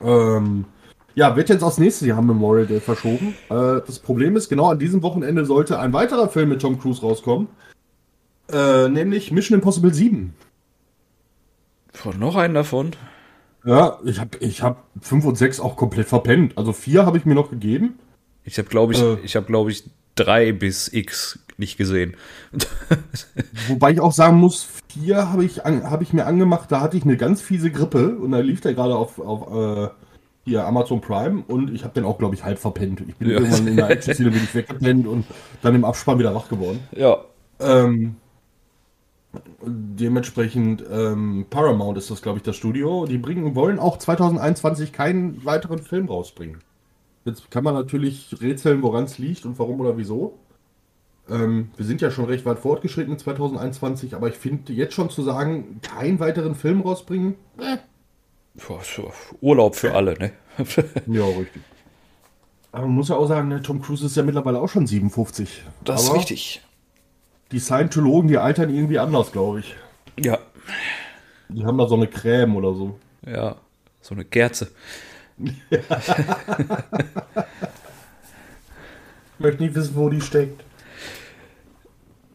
[0.00, 0.66] Ähm,
[1.14, 3.34] ja, wird jetzt aufs nächste Jahr Memorial Day verschoben.
[3.50, 7.00] Äh, das Problem ist, genau an diesem Wochenende sollte ein weiterer Film mit Tom Cruise
[7.00, 7.48] rauskommen.
[8.50, 10.34] Äh, nämlich Mission Impossible 7.
[11.92, 12.92] Von noch einen davon.
[13.64, 16.56] Ja, ich habe ich hab 5 und 6 auch komplett verpennt.
[16.56, 17.98] Also 4 habe ich mir noch gegeben.
[18.44, 19.16] Ich habe, glaube ich, Äh.
[19.24, 19.84] ich habe, glaube ich,
[20.18, 22.16] drei bis X nicht gesehen.
[23.68, 26.96] Wobei ich auch sagen muss, 4 habe ich, an- hab ich mir angemacht, da hatte
[26.96, 29.88] ich eine ganz fiese Grippe und da lief der gerade auf, auf äh,
[30.44, 33.02] hier Amazon Prime und ich habe den auch, glaube ich, halb verpennt.
[33.06, 33.38] Ich bin Ja.
[33.38, 35.26] irgendwann in der Action-Szene bin ich weggepennt und
[35.62, 36.80] dann im Abspann wieder wach geworden.
[36.96, 37.18] ja.
[37.60, 38.14] Ähm,
[39.62, 43.04] dementsprechend ähm, Paramount ist das, glaube ich, das Studio.
[43.06, 46.58] Die bringen, wollen auch 2021 keinen weiteren Film rausbringen.
[47.24, 50.38] Jetzt kann man natürlich rätseln, woran es liegt und warum oder wieso.
[51.28, 55.10] Ähm, wir sind ja schon recht weit fortgeschritten in 2021, aber ich finde jetzt schon
[55.10, 57.76] zu sagen, keinen weiteren Film rausbringen, äh,
[58.66, 60.32] Boah, so Urlaub für alle, ne?
[61.06, 61.62] ja, richtig.
[62.72, 65.62] Aber man muss ja auch sagen, ne, Tom Cruise ist ja mittlerweile auch schon 57.
[65.84, 66.62] Das ist Aber richtig.
[67.52, 69.76] Die Scientologen, die altern irgendwie anders, glaube ich.
[70.18, 70.38] Ja.
[71.48, 72.98] Die haben da so eine Creme oder so.
[73.26, 73.56] Ja.
[74.00, 74.70] So eine Kerze.
[75.38, 75.58] Ich
[79.38, 80.64] möchte nicht wissen, wo die steckt.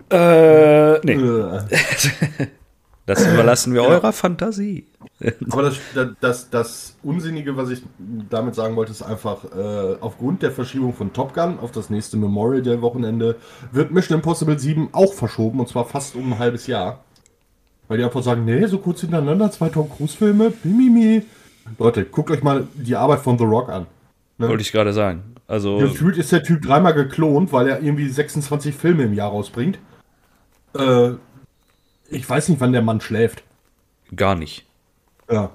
[0.10, 1.14] Äh, nee.
[1.14, 1.60] Äh.
[3.06, 4.86] Das überlassen wir eurer Fantasie.
[5.52, 5.78] Aber das,
[6.22, 7.82] das, das Unsinnige, was ich
[8.30, 12.16] damit sagen wollte, ist einfach, äh, aufgrund der Verschiebung von Top Gun auf das nächste
[12.16, 13.36] Memorial Day Wochenende
[13.74, 17.04] wird Mission Impossible 7 auch verschoben und zwar fast um ein halbes Jahr.
[17.90, 21.24] Weil die einfach sagen, nee, so kurz hintereinander, zwei Tom Cruise Filme, mimimi.
[21.78, 23.88] Leute, guckt euch mal die Arbeit von The Rock an.
[24.38, 25.36] Wollte ich gerade sagen.
[25.48, 29.78] Also, Gefühlt ist der Typ dreimal geklont, weil er irgendwie 26 Filme im Jahr rausbringt.
[30.78, 31.12] Äh,
[32.10, 33.44] ich weiß nicht, wann der Mann schläft.
[34.16, 34.66] gar nicht.
[35.32, 35.52] Ja.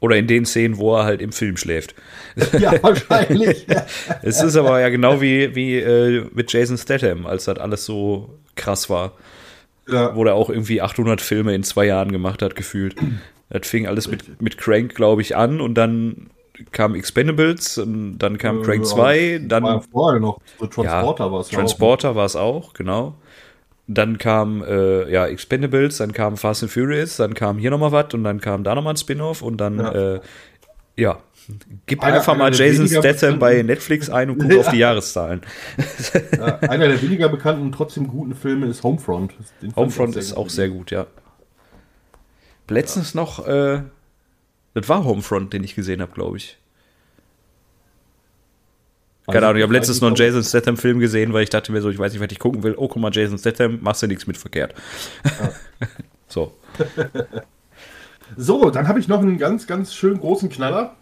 [0.00, 1.94] Oder in den Szenen, wo er halt im Film schläft.
[2.58, 3.66] Ja, wahrscheinlich.
[4.22, 8.38] Es ist aber ja genau wie, wie äh, mit Jason Statham, als das alles so
[8.54, 9.12] krass war.
[9.88, 10.14] ja.
[10.14, 12.94] Wo er auch irgendwie 800 Filme in zwei Jahren gemacht hat, gefühlt.
[13.50, 16.28] Das fing alles mit, mit Crank, glaube ich, an und dann
[16.72, 20.38] kam Expendables und dann kam Crank 2, War ja dann vorher noch.
[20.70, 23.14] Transporter war es ja Transporter war es auch, genau.
[23.86, 28.12] Dann kam äh, ja Expendables, dann kam Fast and Furious, dann kam hier nochmal was
[28.12, 30.14] und dann kam da nochmal ein Spin-off und dann Ja.
[30.16, 30.20] äh,
[30.96, 31.18] ja.
[31.86, 34.58] Gib Einer- einfach mal einer Jason Statham bei Netflix ein und guck Ja.
[34.58, 35.40] auf die Jahreszahlen.
[36.36, 39.32] Ja, einer der weniger bekannten und trotzdem guten Filme ist Homefront.
[39.62, 41.06] Den Homefront ist auch sehr gut, ja.
[42.70, 43.82] Letztens noch, äh,
[44.74, 46.58] das war Homefront, den ich gesehen habe, glaube ich.
[49.26, 51.90] Keine Ahnung, ich habe letztens noch einen Jason Statham-Film gesehen, weil ich dachte mir so,
[51.90, 52.74] ich weiß nicht, was ich gucken will.
[52.78, 54.74] Oh, guck mal, Jason Statham, machst du nichts mit verkehrt.
[56.28, 56.54] so.
[58.36, 60.96] So, dann habe ich noch einen ganz, ganz schön großen Knaller.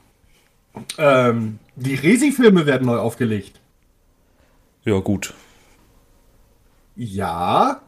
[0.99, 3.61] Ähm, die Resi-Filme werden neu aufgelegt.
[4.85, 5.35] Ja, gut.
[6.95, 7.81] Ja,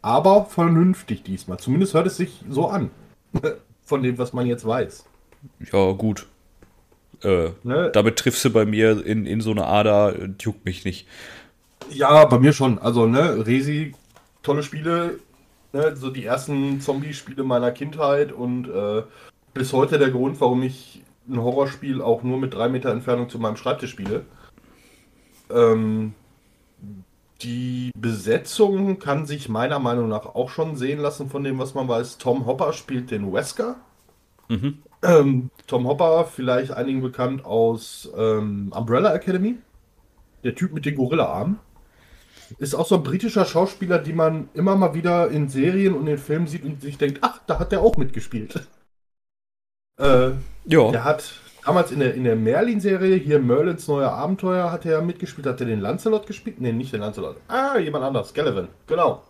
[0.00, 1.58] aber vernünftig diesmal.
[1.58, 2.90] Zumindest hört es sich so an.
[3.84, 5.04] Von dem, was man jetzt weiß.
[5.72, 6.26] Ja, gut.
[7.22, 7.90] Äh, Ne?
[7.92, 11.06] damit triffst du bei mir in, in so eine Ader, juckt mich nicht.
[11.90, 12.78] Ja, bei mir schon.
[12.78, 13.94] Also, ne, Resi,
[14.42, 15.20] tolle Spiele.
[15.72, 19.02] Ne, so die ersten Zombie-Spiele meiner Kindheit und äh,
[19.54, 23.38] bis heute der Grund, warum ich ein Horrorspiel auch nur mit drei Meter Entfernung zu
[23.38, 24.24] meinem Schreibtisch spiele.
[25.50, 26.14] Ähm,
[27.42, 31.88] die Besetzung kann sich meiner Meinung nach auch schon sehen lassen von dem, was man
[31.88, 32.18] weiß.
[32.18, 33.76] Tom Hopper spielt den Wesker.
[34.48, 34.78] Mhm.
[35.02, 39.56] Ähm, Tom Hopper, vielleicht einigen bekannt aus ähm, Umbrella Academy.
[40.44, 41.58] Der Typ mit den Gorilla-Armen.
[42.58, 46.18] Ist auch so ein britischer Schauspieler, die man immer mal wieder in Serien und in
[46.18, 48.66] Filmen sieht und sich denkt, ach, da hat der auch mitgespielt.
[49.98, 50.32] Äh,
[50.64, 50.90] Ja.
[50.90, 51.22] der hat
[51.64, 55.46] damals in der, in der Merlin-Serie, hier Merlins neue Abenteuer, hat er mitgespielt.
[55.46, 56.60] Hat er den Lancelot gespielt?
[56.60, 57.36] Nee, nicht den Lancelot.
[57.48, 58.32] Ah, jemand anders.
[58.34, 59.22] Gallivant, genau.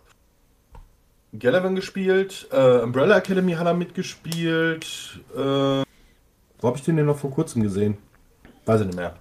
[1.39, 2.49] Gallivant gespielt.
[2.51, 5.21] Äh, Umbrella Academy hat er mitgespielt.
[5.35, 7.97] Äh, wo habe ich den denn noch vor kurzem gesehen?
[8.67, 9.17] Weiß ich nicht mehr.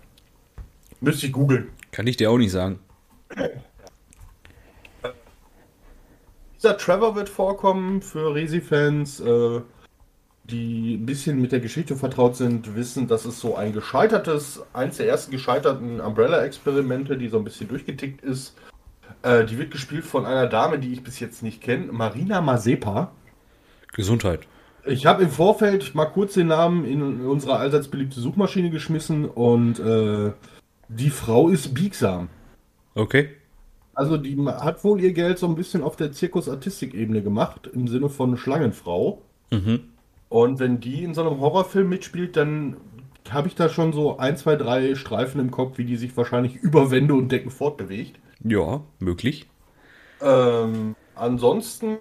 [1.00, 1.70] Müsste ich googeln.
[1.92, 2.80] Kann ich dir auch nicht sagen.
[6.58, 9.62] Dieser Trevor wird vorkommen für Resi-Fans, äh,
[10.52, 14.98] die ein bisschen mit der Geschichte vertraut sind, wissen, dass es so ein gescheitertes, eins
[14.98, 18.56] der ersten gescheiterten Umbrella-Experimente, die so ein bisschen durchgetickt ist.
[19.24, 23.12] Äh, die wird gespielt von einer Dame, die ich bis jetzt nicht kenne, Marina Mazepa.
[23.94, 24.42] Gesundheit.
[24.86, 29.80] Ich habe im Vorfeld mal kurz den Namen in unsere allseits beliebte Suchmaschine geschmissen und
[29.80, 30.32] äh,
[30.88, 32.30] die Frau ist biegsam.
[32.96, 33.30] Okay.
[33.94, 38.10] Also die hat wohl ihr Geld so ein bisschen auf der Zirkus-Artistik-Ebene gemacht, im Sinne
[38.10, 39.22] von Schlangenfrau.
[39.52, 39.82] Mhm.
[40.32, 42.78] Und wenn die in so einem Horrorfilm mitspielt, dann
[43.30, 46.56] habe ich da schon so ein, zwei, drei Streifen im Kopf, wie die sich wahrscheinlich
[46.56, 48.18] über Wände und Decken fortbewegt.
[48.42, 49.50] Ja, möglich.
[50.22, 51.98] Ähm, ansonsten,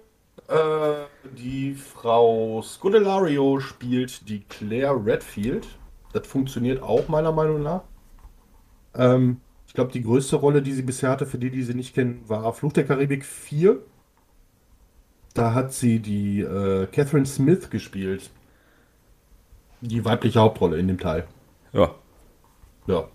[0.47, 0.93] äh,
[1.37, 5.67] die Frau Scudelario spielt die Claire Redfield.
[6.13, 7.81] Das funktioniert auch meiner Meinung nach.
[8.95, 11.93] Ähm, ich glaube, die größte Rolle, die sie bisher hatte, für die, die sie nicht
[11.93, 13.77] kennen, war Fluch der Karibik 4.
[15.33, 18.29] Da hat sie die äh, Catherine Smith gespielt.
[19.81, 21.25] Die weibliche Hauptrolle in dem Teil.
[21.73, 21.95] Ja.
[22.87, 23.07] Ja.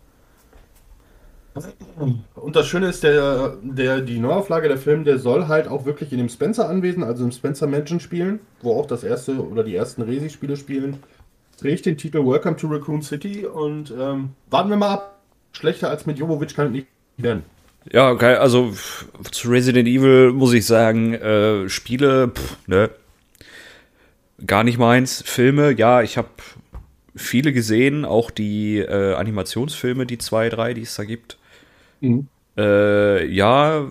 [2.35, 6.12] Und das Schöne ist, der, der, die Neuauflage der Film, der soll halt auch wirklich
[6.12, 10.02] in dem Spencer-Anwesen, also im Spencer Mansion spielen, wo auch das erste oder die ersten
[10.02, 10.98] Resi-Spiele spielen.
[11.59, 15.22] Trägt den Titel Welcome to Raccoon City und ähm, warten wir mal ab.
[15.52, 17.44] Schlechter als mit Jovovich kann es nicht werden.
[17.92, 18.75] Ja, okay, also
[19.31, 22.90] zu Resident Evil muss ich sagen, äh, Spiele, pff, ne,
[24.44, 25.22] gar nicht meins.
[25.25, 26.29] Filme, ja, ich habe
[27.14, 31.38] viele gesehen, auch die äh, Animationsfilme, die zwei, drei, die es da gibt.
[32.01, 32.29] Mhm.
[32.57, 33.90] Äh, ja,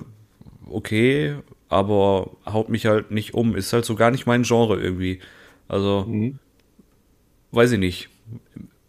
[0.70, 1.36] okay,
[1.70, 3.56] aber haut mich halt nicht um.
[3.56, 5.20] Ist halt so gar nicht mein Genre irgendwie.
[5.68, 6.40] Also, mhm.
[7.52, 8.10] weiß ich nicht.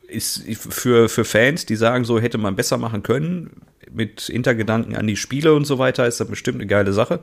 [0.09, 5.07] Ist für, für Fans, die sagen, so hätte man besser machen können, mit Hintergedanken an
[5.07, 7.21] die Spiele und so weiter, ist das bestimmt eine geile Sache.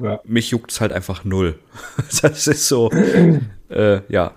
[0.00, 0.20] Ja.
[0.24, 1.58] Mich juckt es halt einfach null.
[2.22, 2.90] das ist so,
[3.70, 4.34] äh, ja,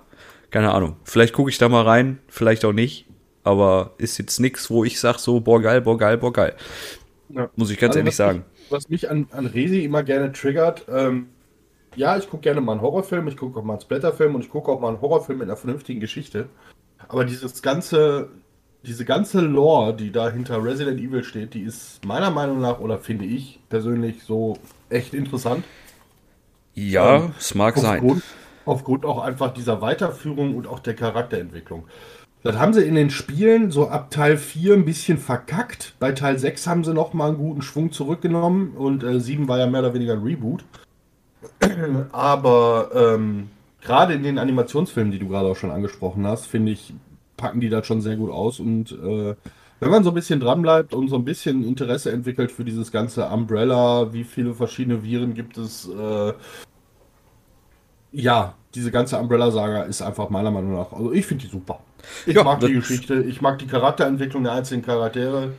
[0.52, 0.95] keine Ahnung.
[1.04, 3.06] Vielleicht gucke ich da mal rein, vielleicht auch nicht.
[3.43, 6.56] Aber ist jetzt nichts, wo ich sage so, boah geil, boah geil, boah geil.
[7.30, 7.50] Ja.
[7.56, 8.39] Muss ich ganz also, ehrlich sagen.
[8.39, 11.28] Mich, was mich an, an Resi immer gerne triggert, ähm,
[11.95, 14.50] ja, ich gucke gerne mal einen Horrorfilm, ich gucke auch mal einen Splatterfilm und ich
[14.50, 16.50] gucke auch mal einen Horrorfilm mit einer vernünftigen Geschichte.
[17.08, 18.30] Aber dieses ganze,
[18.84, 22.98] diese ganze Lore, die da hinter Resident Evil steht, die ist meiner Meinung nach, oder
[22.98, 24.58] finde ich persönlich so
[24.89, 25.65] echt interessant.
[26.74, 28.24] Ja, ähm, es mag aufgrund, sein.
[28.65, 31.86] Aufgrund auch einfach dieser Weiterführung und auch der Charakterentwicklung.
[32.42, 35.96] Das haben sie in den Spielen so ab Teil 4 ein bisschen verkackt.
[36.00, 39.68] Bei Teil 6 haben sie nochmal einen guten Schwung zurückgenommen und äh, 7 war ja
[39.68, 40.63] mehr oder weniger ein Reboot.
[42.13, 43.50] Aber ähm,
[43.82, 46.94] gerade in den Animationsfilmen, die du gerade auch schon angesprochen hast, finde ich,
[47.39, 49.36] packen die das schon sehr gut aus und äh,
[49.80, 53.25] wenn man so ein bisschen dranbleibt und so ein bisschen Interesse entwickelt für dieses ganze
[53.25, 56.34] Umbrella, wie viele verschiedene Viren gibt es, äh,
[58.12, 61.80] ja, diese ganze Umbrella-Saga ist einfach meiner Meinung nach, also ich finde die super.
[62.25, 65.54] Ich ja, mag die Geschichte, ich mag die Charakterentwicklung der einzelnen Charaktere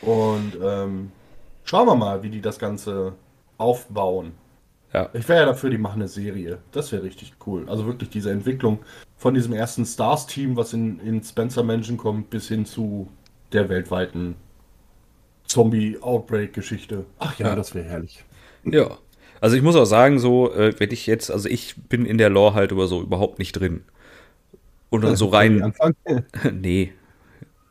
[0.00, 1.12] und ähm,
[1.64, 3.12] schauen wir mal, wie die das Ganze
[3.58, 4.32] aufbauen.
[4.92, 5.08] Ja.
[5.12, 6.58] Ich wäre ja dafür, die machen eine Serie.
[6.72, 7.68] Das wäre richtig cool.
[7.68, 8.80] Also wirklich diese Entwicklung
[9.16, 13.08] von diesem ersten Stars-Team, was in, in Spencer Mansion kommt, bis hin zu
[13.52, 14.34] der weltweiten
[15.44, 17.06] Zombie-Outbreak-Geschichte.
[17.18, 17.56] Ach ja, ja.
[17.56, 18.24] das wäre herrlich.
[18.64, 18.98] Ja.
[19.40, 22.28] Also ich muss auch sagen, so, äh, wenn ich jetzt, also ich bin in der
[22.28, 23.84] Lore halt über so überhaupt nicht drin.
[24.90, 25.72] Und dann so rein.
[26.52, 26.92] nee.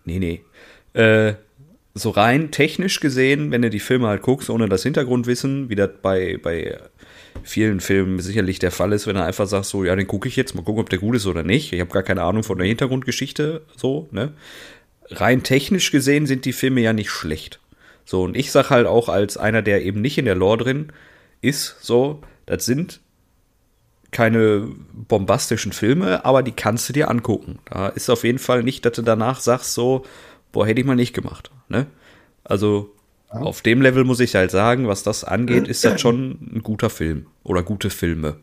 [0.05, 0.41] Nee, nee.
[0.93, 1.36] Äh,
[1.93, 5.89] so rein technisch gesehen, wenn du die Filme halt guckst, ohne das Hintergrundwissen, wie das
[6.01, 6.79] bei, bei
[7.43, 10.36] vielen Filmen sicherlich der Fall ist, wenn du einfach sagst, so, ja, den gucke ich
[10.36, 11.73] jetzt, mal gucken, ob der gut ist oder nicht.
[11.73, 14.34] Ich habe gar keine Ahnung von der Hintergrundgeschichte, so, ne?
[15.12, 17.60] rein technisch gesehen sind die Filme ja nicht schlecht.
[18.06, 20.91] So, und ich sag halt auch als einer, der eben nicht in der Lore drin
[21.41, 23.02] ist, so, das sind
[24.12, 27.60] keine bombastischen Filme, aber die kannst du dir angucken.
[27.65, 30.04] Da ist auf jeden Fall nicht, dass du danach sagst, so,
[30.52, 31.52] boah, hätte ich mal nicht gemacht.
[31.67, 31.86] Ne?
[32.43, 32.95] Also
[33.31, 33.39] ja.
[33.39, 36.89] auf dem Level muss ich halt sagen, was das angeht, ist das schon ein guter
[36.89, 38.37] Film oder gute Filme.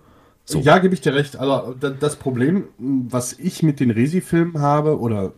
[0.45, 0.61] So.
[0.61, 1.37] Ja, gebe ich dir recht.
[1.37, 5.33] Also das Problem, was ich mit den Resi-Filmen habe, oder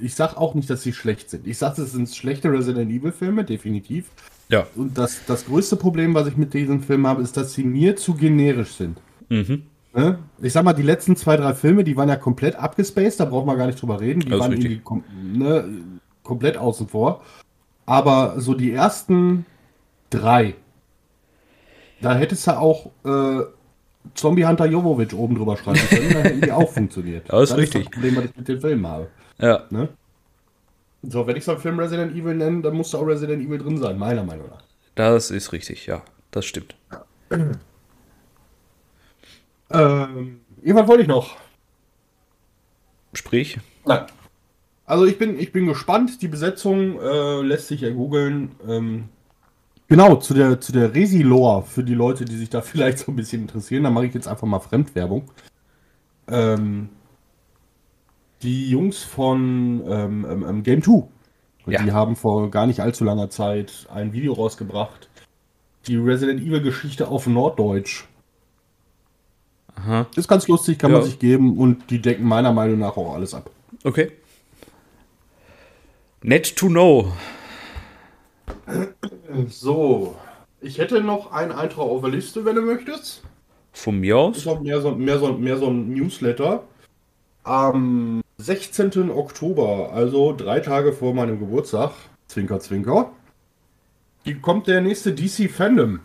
[0.00, 1.46] ich sag auch nicht, dass sie schlecht sind.
[1.46, 4.06] Ich sage, es sind schlechte Resident Evil-Filme, definitiv.
[4.48, 4.66] Ja.
[4.74, 7.96] Und das, das größte Problem, was ich mit diesen Filmen habe, ist, dass sie mir
[7.96, 8.98] zu generisch sind.
[9.28, 9.62] Mhm.
[9.94, 10.18] Ne?
[10.42, 13.46] Ich sag mal, die letzten zwei, drei Filme, die waren ja komplett abgespaced, da braucht
[13.46, 14.20] man gar nicht drüber reden.
[14.20, 15.68] Die waren kom ne,
[16.22, 17.22] komplett außen vor.
[17.88, 19.46] Aber so die ersten
[20.10, 20.56] drei,
[22.02, 23.44] da hättest du auch äh,
[24.14, 27.30] Zombie Hunter Jovovic oben drüber schreiben können, dann hätten die auch funktioniert.
[27.30, 27.80] Das ist das richtig.
[27.80, 29.08] Ist das Problem, was ich mit den Filmen habe.
[29.38, 29.64] Ja.
[29.70, 29.88] Ne?
[31.02, 33.56] So, wenn ich so einen Film Resident Evil nenne, dann muss da auch Resident Evil
[33.56, 34.62] drin sein, meiner Meinung nach.
[34.94, 36.02] Das ist richtig, ja.
[36.30, 36.76] Das stimmt.
[39.70, 41.38] ähm, irgendwann wollte ich noch.
[43.14, 43.58] Sprich.
[43.86, 44.04] Nein.
[44.88, 46.22] Also ich bin, ich bin gespannt.
[46.22, 48.52] Die Besetzung äh, lässt sich ja googeln.
[48.66, 49.10] Ähm,
[49.86, 53.16] genau, zu der, zu der Resi-Lore, für die Leute, die sich da vielleicht so ein
[53.16, 55.30] bisschen interessieren, da mache ich jetzt einfach mal Fremdwerbung.
[56.26, 56.88] Ähm,
[58.42, 61.06] die Jungs von ähm, ähm, ähm Game 2.
[61.66, 61.82] Ja.
[61.82, 65.10] Die haben vor gar nicht allzu langer Zeit ein Video rausgebracht.
[65.86, 68.06] Die Resident Evil Geschichte auf Norddeutsch.
[69.74, 70.06] Aha.
[70.16, 70.98] Ist ganz lustig, kann ja.
[70.98, 73.50] man sich geben und die decken meiner Meinung nach auch alles ab.
[73.84, 74.12] Okay.
[76.22, 77.12] Net to know.
[79.48, 80.16] So.
[80.60, 83.22] Ich hätte noch einen Eintrag auf der Liste, wenn du möchtest.
[83.72, 84.38] Von mir aus?
[84.38, 86.64] Ich habe mehr so, mehr, so, mehr so ein Newsletter.
[87.44, 89.10] Am 16.
[89.10, 91.92] Oktober, also drei Tage vor meinem Geburtstag,
[92.26, 93.12] Zwinker, Zwinker,
[94.42, 96.00] kommt der nächste DC Fandom.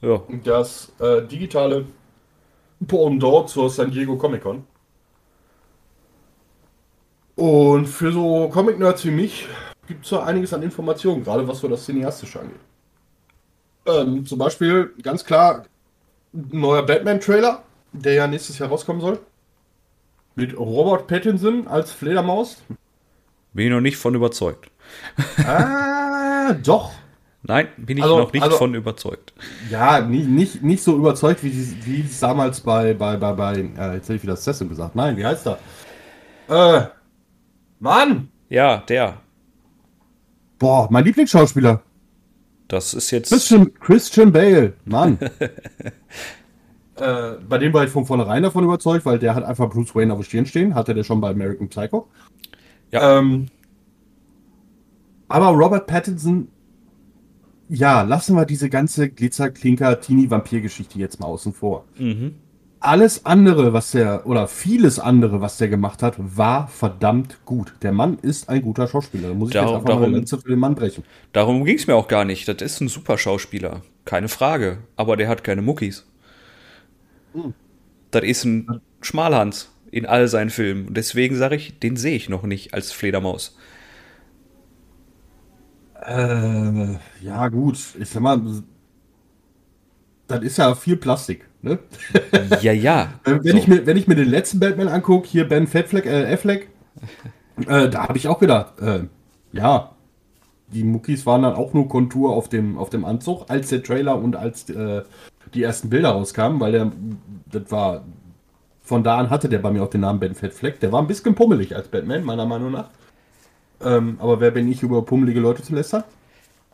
[0.00, 0.22] Ja.
[0.44, 1.86] Das äh, digitale
[2.86, 4.64] Pendant zur San Diego Comic Con.
[7.36, 9.46] Und für so Comic-Nerds wie mich
[9.86, 12.60] gibt es da einiges an Informationen, gerade was so das Cineastische angeht.
[13.86, 15.64] Ähm, zum Beispiel ganz klar
[16.32, 17.62] ein neuer Batman-Trailer,
[17.92, 19.18] der ja nächstes Jahr rauskommen soll.
[20.36, 22.62] Mit Robert Pattinson als Fledermaus?
[23.52, 24.70] Bin ich noch nicht von überzeugt.
[25.46, 26.92] ah, doch.
[27.42, 29.32] Nein, bin ich Also- noch nicht also- von überzeugt.
[29.70, 31.52] Ja, nicht, nicht, nicht so überzeugt, wie,
[31.84, 34.96] wie es damals bei, bei, bei, bei äh, jetzt hätte ich wieder Assassin gesagt.
[34.96, 35.58] Nein, wie heißt er?
[36.48, 36.86] Äh,
[37.80, 38.28] Mann!
[38.48, 39.20] Ja, der.
[40.58, 41.82] Boah, mein Lieblingsschauspieler.
[42.68, 43.30] Das ist jetzt.
[43.30, 44.74] Christian, Christian Bale.
[44.84, 45.18] Mann.
[46.96, 50.12] äh, bei dem war ich von vornherein davon überzeugt, weil der hat einfach Bruce Wayne
[50.12, 50.74] auf der Stirn stehen.
[50.74, 52.08] Hatte der schon bei American Psycho.
[52.90, 53.18] Ja.
[53.18, 53.48] Ähm,
[55.28, 56.48] aber Robert Pattinson,
[57.68, 61.84] ja, lassen wir diese ganze Glitzer-Klinker-Teenie-Vampir-Geschichte jetzt mal außen vor.
[61.98, 62.36] Mhm.
[62.86, 67.72] Alles andere, was der, oder vieles andere, was der gemacht hat, war verdammt gut.
[67.80, 69.28] Der Mann ist ein guter Schauspieler.
[69.28, 71.02] Da muss ich Darum- jetzt einfach mal Lanze für den Mann brechen.
[71.32, 72.46] Darum ging es mir auch gar nicht.
[72.46, 73.80] Das ist ein super Schauspieler.
[74.04, 74.78] Keine Frage.
[74.96, 76.04] Aber der hat keine Muckis.
[77.32, 77.54] Hm.
[78.10, 80.88] Das ist ein Schmalhans in all seinen Filmen.
[80.88, 83.56] Und deswegen sage ich, den sehe ich noch nicht als Fledermaus.
[86.04, 87.78] Äh, ja, gut.
[87.98, 88.42] Ich sag mal,
[90.26, 91.78] das ist ja viel Plastik, ne?
[92.60, 93.14] Ja, ja.
[93.24, 93.58] Äh, Wenn, So.
[93.58, 96.68] ich mir, wenn ich mir den letzten Batman angucke, hier Ben Fettfleck, äh, Affleck,
[97.66, 99.00] äh, da habe ich auch gedacht, äh,
[99.52, 99.90] ja,
[100.68, 104.16] die Muckis waren dann auch nur Kontur auf dem, auf dem Anzug, als der Trailer
[104.18, 105.02] und als äh,
[105.54, 106.92] die ersten Bilder rauskamen, weil der,
[107.50, 108.04] das war,
[108.82, 110.80] von da an hatte der bei mir auch den Namen Ben Fettfleck.
[110.80, 112.88] Der war ein bisschen pummelig als Batman, meiner Meinung nach.
[113.82, 116.04] Ähm, aber wer bin ich, über pummelige Leute zu lästern?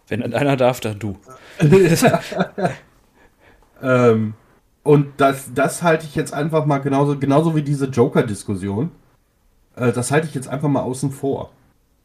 [0.08, 1.16] Wenn einer darf, dann du.
[3.82, 4.34] Ähm,
[4.82, 8.90] und das, das halte ich jetzt einfach mal genauso, genauso wie diese Joker-Diskussion.
[9.76, 11.52] Äh, das halte ich jetzt einfach mal außen vor.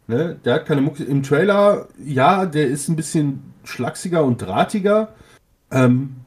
[0.08, 0.38] Ne?
[0.46, 1.04] Der hat keine Mucke.
[1.04, 5.10] Im Trailer, ja, der ist ein bisschen schlachsiger und drahtiger.
[5.72, 6.18] Ähm,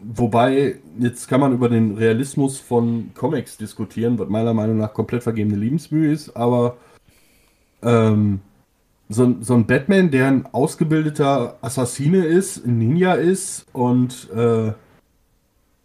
[0.00, 5.22] wobei, jetzt kann man über den Realismus von Comics diskutieren, was meiner Meinung nach komplett
[5.22, 6.76] vergebene Liebensmühe ist, aber
[7.82, 8.40] ähm,
[9.08, 14.72] so, ein- so ein Batman, der ein ausgebildeter Assassine ist, ein Ninja ist und äh,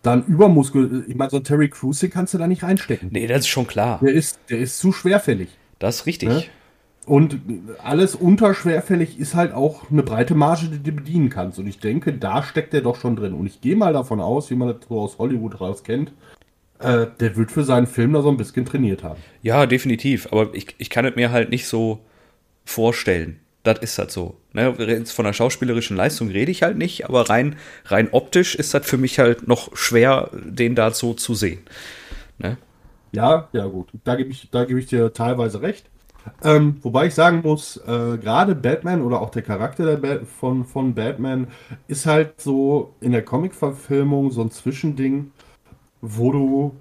[0.05, 1.05] dann übermuskel.
[1.07, 3.09] Ich meine, so Terry Crews, den kannst du da nicht reinstecken.
[3.11, 3.99] Nee, das ist schon klar.
[4.01, 5.49] Der ist, der ist zu schwerfällig.
[5.79, 6.29] Das ist richtig.
[6.29, 6.43] Ne?
[7.05, 7.39] Und
[7.83, 11.59] alles unterschwerfällig ist halt auch eine breite Marge, die du bedienen kannst.
[11.59, 13.33] Und ich denke, da steckt der doch schon drin.
[13.33, 16.13] Und ich gehe mal davon aus, wie man das so aus Hollywood raus kennt,
[16.79, 19.19] äh, der wird für seinen Film da so ein bisschen trainiert haben.
[19.43, 20.27] Ja, definitiv.
[20.31, 21.99] Aber ich, ich kann es mir halt nicht so
[22.63, 23.39] vorstellen.
[23.65, 24.37] Das ist halt so.
[24.53, 24.75] Ne?
[25.05, 27.55] Von der schauspielerischen Leistung rede ich halt nicht, aber rein,
[27.85, 31.61] rein optisch ist das für mich halt noch schwer, den da so zu sehen.
[32.37, 32.57] Ne?
[33.11, 33.89] Ja, ja gut.
[34.03, 35.89] Da gebe ich, da gebe ich dir teilweise recht.
[36.43, 40.93] Ähm, wobei ich sagen muss, äh, gerade Batman oder auch der Charakter der von, von
[40.93, 41.47] Batman
[41.87, 45.31] ist halt so in der Comic-Verfilmung so ein Zwischending,
[46.01, 46.75] wo du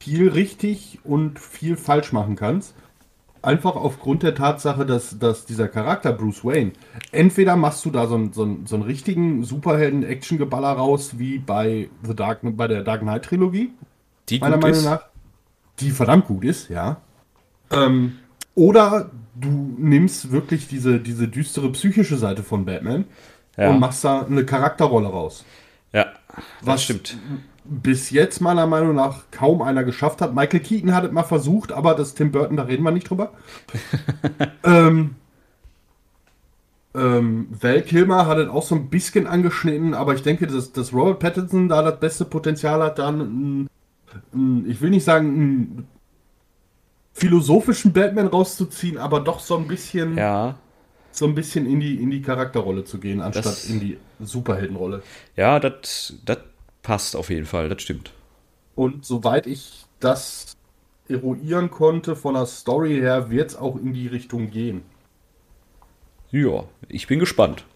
[0.00, 2.74] viel richtig und viel falsch machen kannst.
[3.40, 6.72] Einfach aufgrund der Tatsache, dass, dass dieser Charakter Bruce Wayne,
[7.12, 11.88] entweder machst du da so einen, so einen, so einen richtigen Superhelden-Action-Geballer raus, wie bei,
[12.02, 13.70] The Dark, bei der Dark Knight-Trilogie,
[14.28, 14.84] Die meiner Meinung ist.
[14.84, 15.02] nach,
[15.80, 16.96] die verdammt gut ist, ja.
[17.70, 18.18] Ähm,
[18.54, 23.04] oder du nimmst wirklich diese, diese düstere psychische Seite von Batman
[23.56, 23.70] Ja.
[23.70, 25.44] und machst da eine Charakterrolle raus.
[25.92, 26.06] Ja,
[26.60, 27.16] das Was stimmt.
[27.70, 30.34] Bis jetzt meiner Meinung nach kaum einer geschafft hat.
[30.34, 33.32] Michael Keaton hat es mal versucht, aber das Tim Burton, da reden wir nicht drüber.
[34.64, 35.16] ähm,
[36.94, 40.92] ähm, Val Kilmer hat es auch so ein bisschen angeschnitten, aber ich denke, dass, dass
[40.94, 43.68] Robert Pattinson da das beste Potenzial hat, dann,
[44.66, 45.88] ich will nicht sagen, einen
[47.12, 50.56] philosophischen Batman rauszuziehen, aber doch so ein bisschen, Ja,
[51.10, 55.02] so ein bisschen in die, in die Charakterrolle zu gehen, anstatt Das- in die Superheldenrolle.
[55.36, 56.14] ja, das
[56.88, 58.12] passt auf jeden Fall, das stimmt.
[58.74, 60.56] Und soweit ich das
[61.06, 64.80] eruieren konnte von der Story her, wird es auch in die Richtung gehen.
[66.30, 67.66] Ja, ich bin gespannt.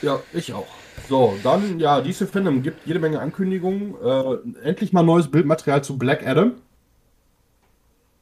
[0.00, 0.68] Ja, ich auch.
[1.08, 3.96] So, dann, ja, DC Fandom gibt jede Menge Ankündigungen.
[4.00, 6.52] Äh, endlich mal neues Bildmaterial zu Black Adam.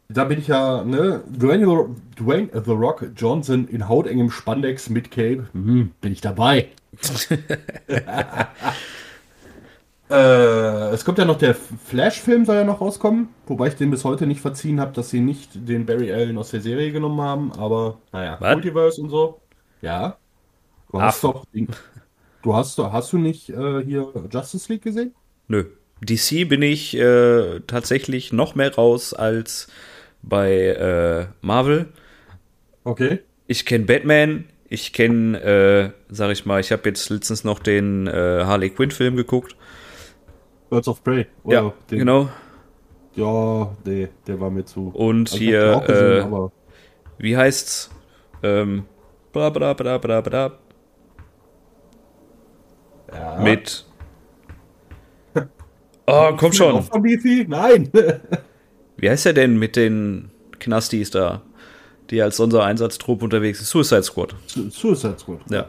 [0.09, 1.66] Da bin ich ja, ne, Dwayne,
[2.18, 5.49] Dwayne The Rock Johnson in hautengem Spandex mit Cape.
[5.53, 6.68] Mhm, bin ich dabei.
[10.11, 13.29] äh, es kommt ja noch der Flash-Film, soll ja noch rauskommen.
[13.47, 16.51] Wobei ich den bis heute nicht verziehen habe, dass sie nicht den Barry Allen aus
[16.51, 17.53] der Serie genommen haben.
[17.53, 18.55] Aber, naja, Was?
[18.55, 19.41] Multiverse und so.
[19.83, 20.17] Ja.
[20.93, 21.33] Du hast Ach.
[21.33, 21.47] doch.
[22.43, 25.15] Du hast, doch- hast du nicht äh, hier Justice League gesehen?
[25.49, 25.65] Nö.
[26.03, 29.69] DC bin ich äh, tatsächlich noch mehr raus als
[30.23, 31.89] bei äh, Marvel.
[32.85, 33.21] Okay.
[33.47, 38.07] Ich kenne Batman, ich kenne, äh, sag ich mal, ich habe jetzt letztens noch den
[38.07, 38.11] äh,
[38.45, 39.57] Harley Quinn Film geguckt.
[40.71, 41.27] Birds of Prey.
[41.45, 42.29] ja, den, genau.
[43.16, 44.89] Ja, nee, der war mir zu.
[44.95, 46.49] Und Also hier, gesehen, äh,
[47.18, 47.91] Wie heißt's?
[48.43, 48.85] Ähm,
[49.33, 50.53] Bla bla bla bla bla.
[53.12, 53.41] Ja.
[53.41, 53.85] Mit.
[56.07, 56.85] Oh, komm schon.
[57.49, 57.91] Nein.
[58.97, 61.43] Wie heißt er denn mit den Knastis da,
[62.11, 63.66] die als Sondereinsatztrupp unterwegs sind?
[63.66, 64.35] Suicide Squad.
[64.47, 65.39] Su- Suicide Squad.
[65.51, 65.66] Ja.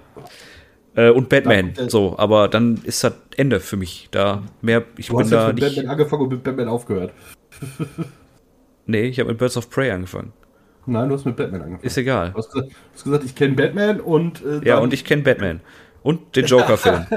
[0.95, 1.73] Äh, und Batman.
[1.77, 4.09] Ja, so, aber dann ist das Ende für mich.
[4.11, 5.75] Da mehr, ich Du bin hast da mit nicht.
[5.75, 7.13] Batman angefangen und mit Batman aufgehört.
[8.87, 10.33] Nee, ich habe mit Birds of Prey angefangen.
[10.87, 11.85] Nein, du hast mit Batman angefangen.
[11.85, 12.31] Ist egal.
[12.31, 15.21] Du hast gesagt, du hast gesagt ich kenne Batman und äh, Ja, und ich kenne
[15.21, 15.61] Batman.
[16.01, 17.05] Und den Joker-Film.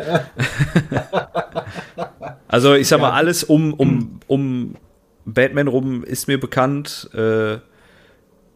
[2.48, 4.74] also, ich sag mal, alles um, um, um
[5.24, 7.08] Batman rum ist mir bekannt.
[7.14, 7.56] Äh,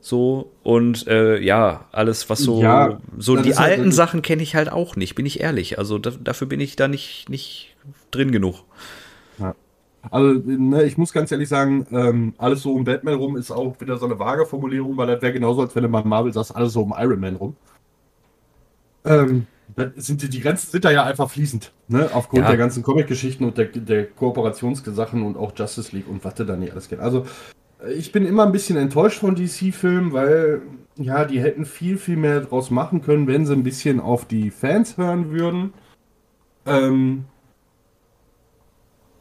[0.00, 0.50] so.
[0.62, 2.62] Und äh, ja, alles, was so.
[2.62, 5.78] Ja, so die halt- alten Sachen kenne ich halt auch nicht, bin ich ehrlich.
[5.78, 7.76] Also, da, dafür bin ich da nicht, nicht
[8.10, 8.64] drin genug.
[10.10, 13.78] Also, ne, ich muss ganz ehrlich sagen, ähm, alles so um Batman rum ist auch
[13.80, 16.54] wieder so eine vage Formulierung, weil das wäre genauso, als wenn du bei Marvel sagst,
[16.54, 17.56] alles so um Iron Man rum.
[19.04, 19.46] Ähm,
[19.96, 22.08] sind die, die Grenzen sind da ja einfach fließend, ne?
[22.12, 22.48] Aufgrund Ja.
[22.48, 26.56] der ganzen Comic-Geschichten und der, der Kooperationssachen und auch Justice League und was du da
[26.56, 27.00] nicht alles kennt.
[27.02, 27.26] Also,
[27.86, 30.62] ich bin immer ein bisschen enttäuscht von DC-Filmen, weil,
[30.96, 34.50] ja, die hätten viel, viel mehr draus machen können, wenn sie ein bisschen auf die
[34.50, 35.72] Fans hören würden.
[36.66, 37.24] Ähm,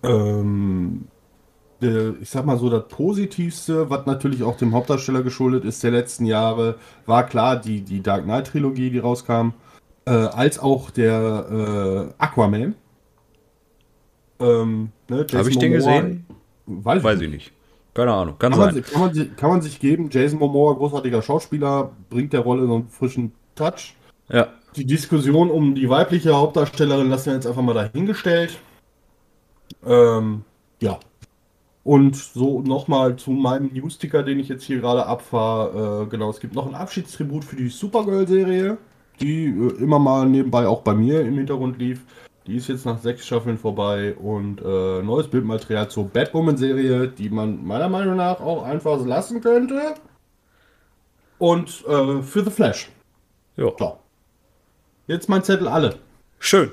[0.04, 1.06] ähm,
[1.82, 5.92] der, ich sag mal so, das Positivste, was natürlich auch dem Hauptdarsteller geschuldet ist der
[5.92, 9.50] letzten Jahre, war klar die, die Dark Knight-Trilogie, die rauskam,
[10.06, 12.76] äh, als auch der äh, Aquaman.
[14.40, 16.26] Ähm, ne, Habe ich den gesehen?
[16.66, 17.54] Weiß, Weiß ich nicht.
[17.98, 18.36] Keine Ahnung.
[18.38, 18.84] Kann Kann man, sein.
[18.84, 20.10] sich- kann, man, sich- kann man sich geben.
[20.12, 23.96] Jason Momoa, großartiger Schauspieler, bringt der Rolle so einen frischen Touch.
[24.30, 24.50] Ja.
[24.76, 28.60] Die Diskussion um die weibliche Hauptdarstellerin lassen wir jetzt einfach mal dahingestellt.
[29.84, 30.44] Ähm,
[30.80, 31.00] ja.
[31.84, 36.04] Und so nochmal zu meinem Newsticker, den ich jetzt hier gerade abfahre.
[36.04, 38.78] Äh, genau, es gibt noch ein Abschiedstribut für die Supergirl-Serie,
[39.22, 42.02] die äh, immer mal nebenbei auch bei mir im Hintergrund lief.
[42.48, 47.64] Die ist jetzt nach sechs Staffeln vorbei und äh, neues Bildmaterial zur Batwoman-Serie, die man
[47.66, 49.96] meiner Meinung nach auch einfach lassen könnte.
[51.38, 52.90] Und äh, für The Flash.
[53.58, 53.72] ja.
[53.78, 54.00] So.
[55.08, 55.96] Jetzt mein Zettel alle.
[56.40, 56.72] Schön.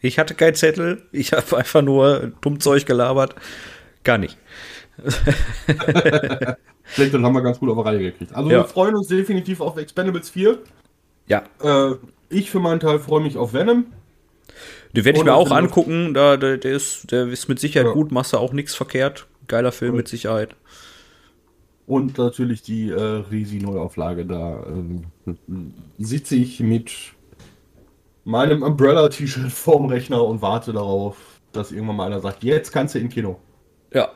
[0.00, 1.02] Ich hatte keinen Zettel.
[1.12, 3.34] Ich habe einfach nur dumm Zeug gelabert.
[4.02, 4.36] Gar nicht.
[6.96, 8.34] Dann haben wir ganz gut auf die Reihe gekriegt.
[8.34, 8.58] Also Ja.
[8.58, 10.58] wir freuen uns definitiv auf Expendables 4.
[11.28, 11.44] Ja.
[11.62, 11.94] Äh,
[12.30, 13.86] ich für meinen Teil freue mich auf Venom.
[14.94, 16.14] Den werde ich mir auch angucken.
[16.14, 17.92] Da, der, der, ist, der ist mit Sicherheit Ja.
[17.92, 18.12] gut.
[18.12, 19.26] Machst du auch nichts verkehrt.
[19.48, 20.54] Geiler Film mit Sicherheit.
[21.86, 24.24] Und natürlich die äh, Risi-Neuauflage.
[24.26, 25.04] Da ähm,
[25.98, 26.92] sitze ich mit
[28.24, 31.16] meinem Umbrella-T-Shirt vorm Rechner und warte darauf,
[31.52, 33.38] dass irgendwann mal einer sagt, jetzt kannst du in Kino.
[33.92, 34.10] Ja.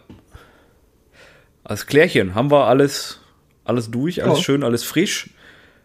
[1.65, 3.21] Als Klärchen haben wir alles,
[3.65, 4.45] alles durch, alles Ja.
[4.45, 5.31] schön, alles frisch.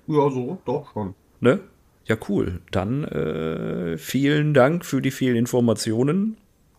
[0.07, 1.15] Ja, so, doch schon.
[1.39, 1.59] Ne?
[2.05, 2.61] Ja, cool.
[2.71, 6.37] Dann äh, vielen Dank für die vielen Informationen,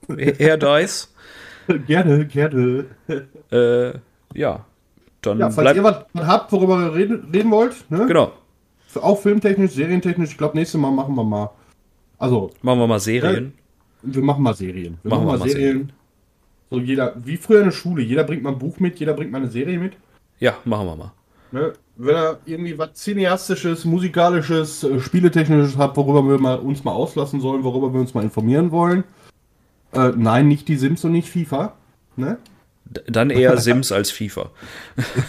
[0.08, 1.12] Herr Dice.
[1.86, 2.86] gerne, gerne.
[3.50, 3.92] Äh,
[4.34, 4.64] ja,
[5.22, 8.06] dann Ja, falls ihr was habt, worüber ihr reden, reden wollt, ne?
[8.06, 8.32] Genau.
[9.00, 11.50] auch filmtechnisch, serientechnisch, ich glaube, nächstes Mal machen wir mal.
[12.18, 13.52] Also, Machen wir mal Serien.
[14.02, 14.98] wir machen mal Serien.
[15.02, 15.92] Wir Machen machen, wir mal mal Serien.
[16.70, 19.30] So jeder, wie früher in der Schule, jeder bringt mal ein Buch mit, jeder bringt
[19.30, 19.92] mal eine Serie mit.
[20.40, 21.12] Ja, machen wir mal.
[21.52, 21.72] Ne?
[21.96, 27.40] Wenn er irgendwie was Cineastisches, Musikalisches, äh, Spieletechnisches hat, worüber wir mal, uns mal auslassen
[27.40, 29.04] sollen, worüber wir uns mal informieren wollen.
[29.92, 31.74] Äh, nein, nicht die Sims und nicht FIFA.
[32.16, 32.38] Ne?
[33.06, 34.50] Dann eher Sims als FIFA.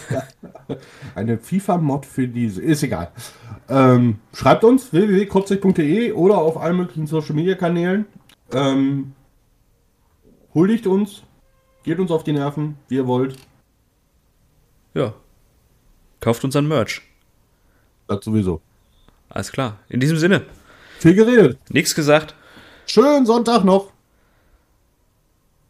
[1.14, 2.62] Eine FIFA-Mod für diese.
[2.62, 3.10] Ist egal.
[3.68, 8.06] Ähm, schreibt uns www.kopfzig.de oder auf allen möglichen Social-Media-Kanälen.
[8.52, 9.12] Ähm,
[10.54, 11.22] huldigt uns.
[11.82, 13.36] Geht uns auf die Nerven, wie ihr wollt.
[14.94, 15.12] Ja.
[16.24, 17.02] Kauft unseren Merch.
[18.08, 18.62] Das sowieso.
[19.28, 19.80] Alles klar.
[19.90, 20.46] In diesem Sinne,
[20.98, 21.58] Viel geredet.
[21.68, 22.34] nichts gesagt.
[22.86, 23.92] Schönen Sonntag noch.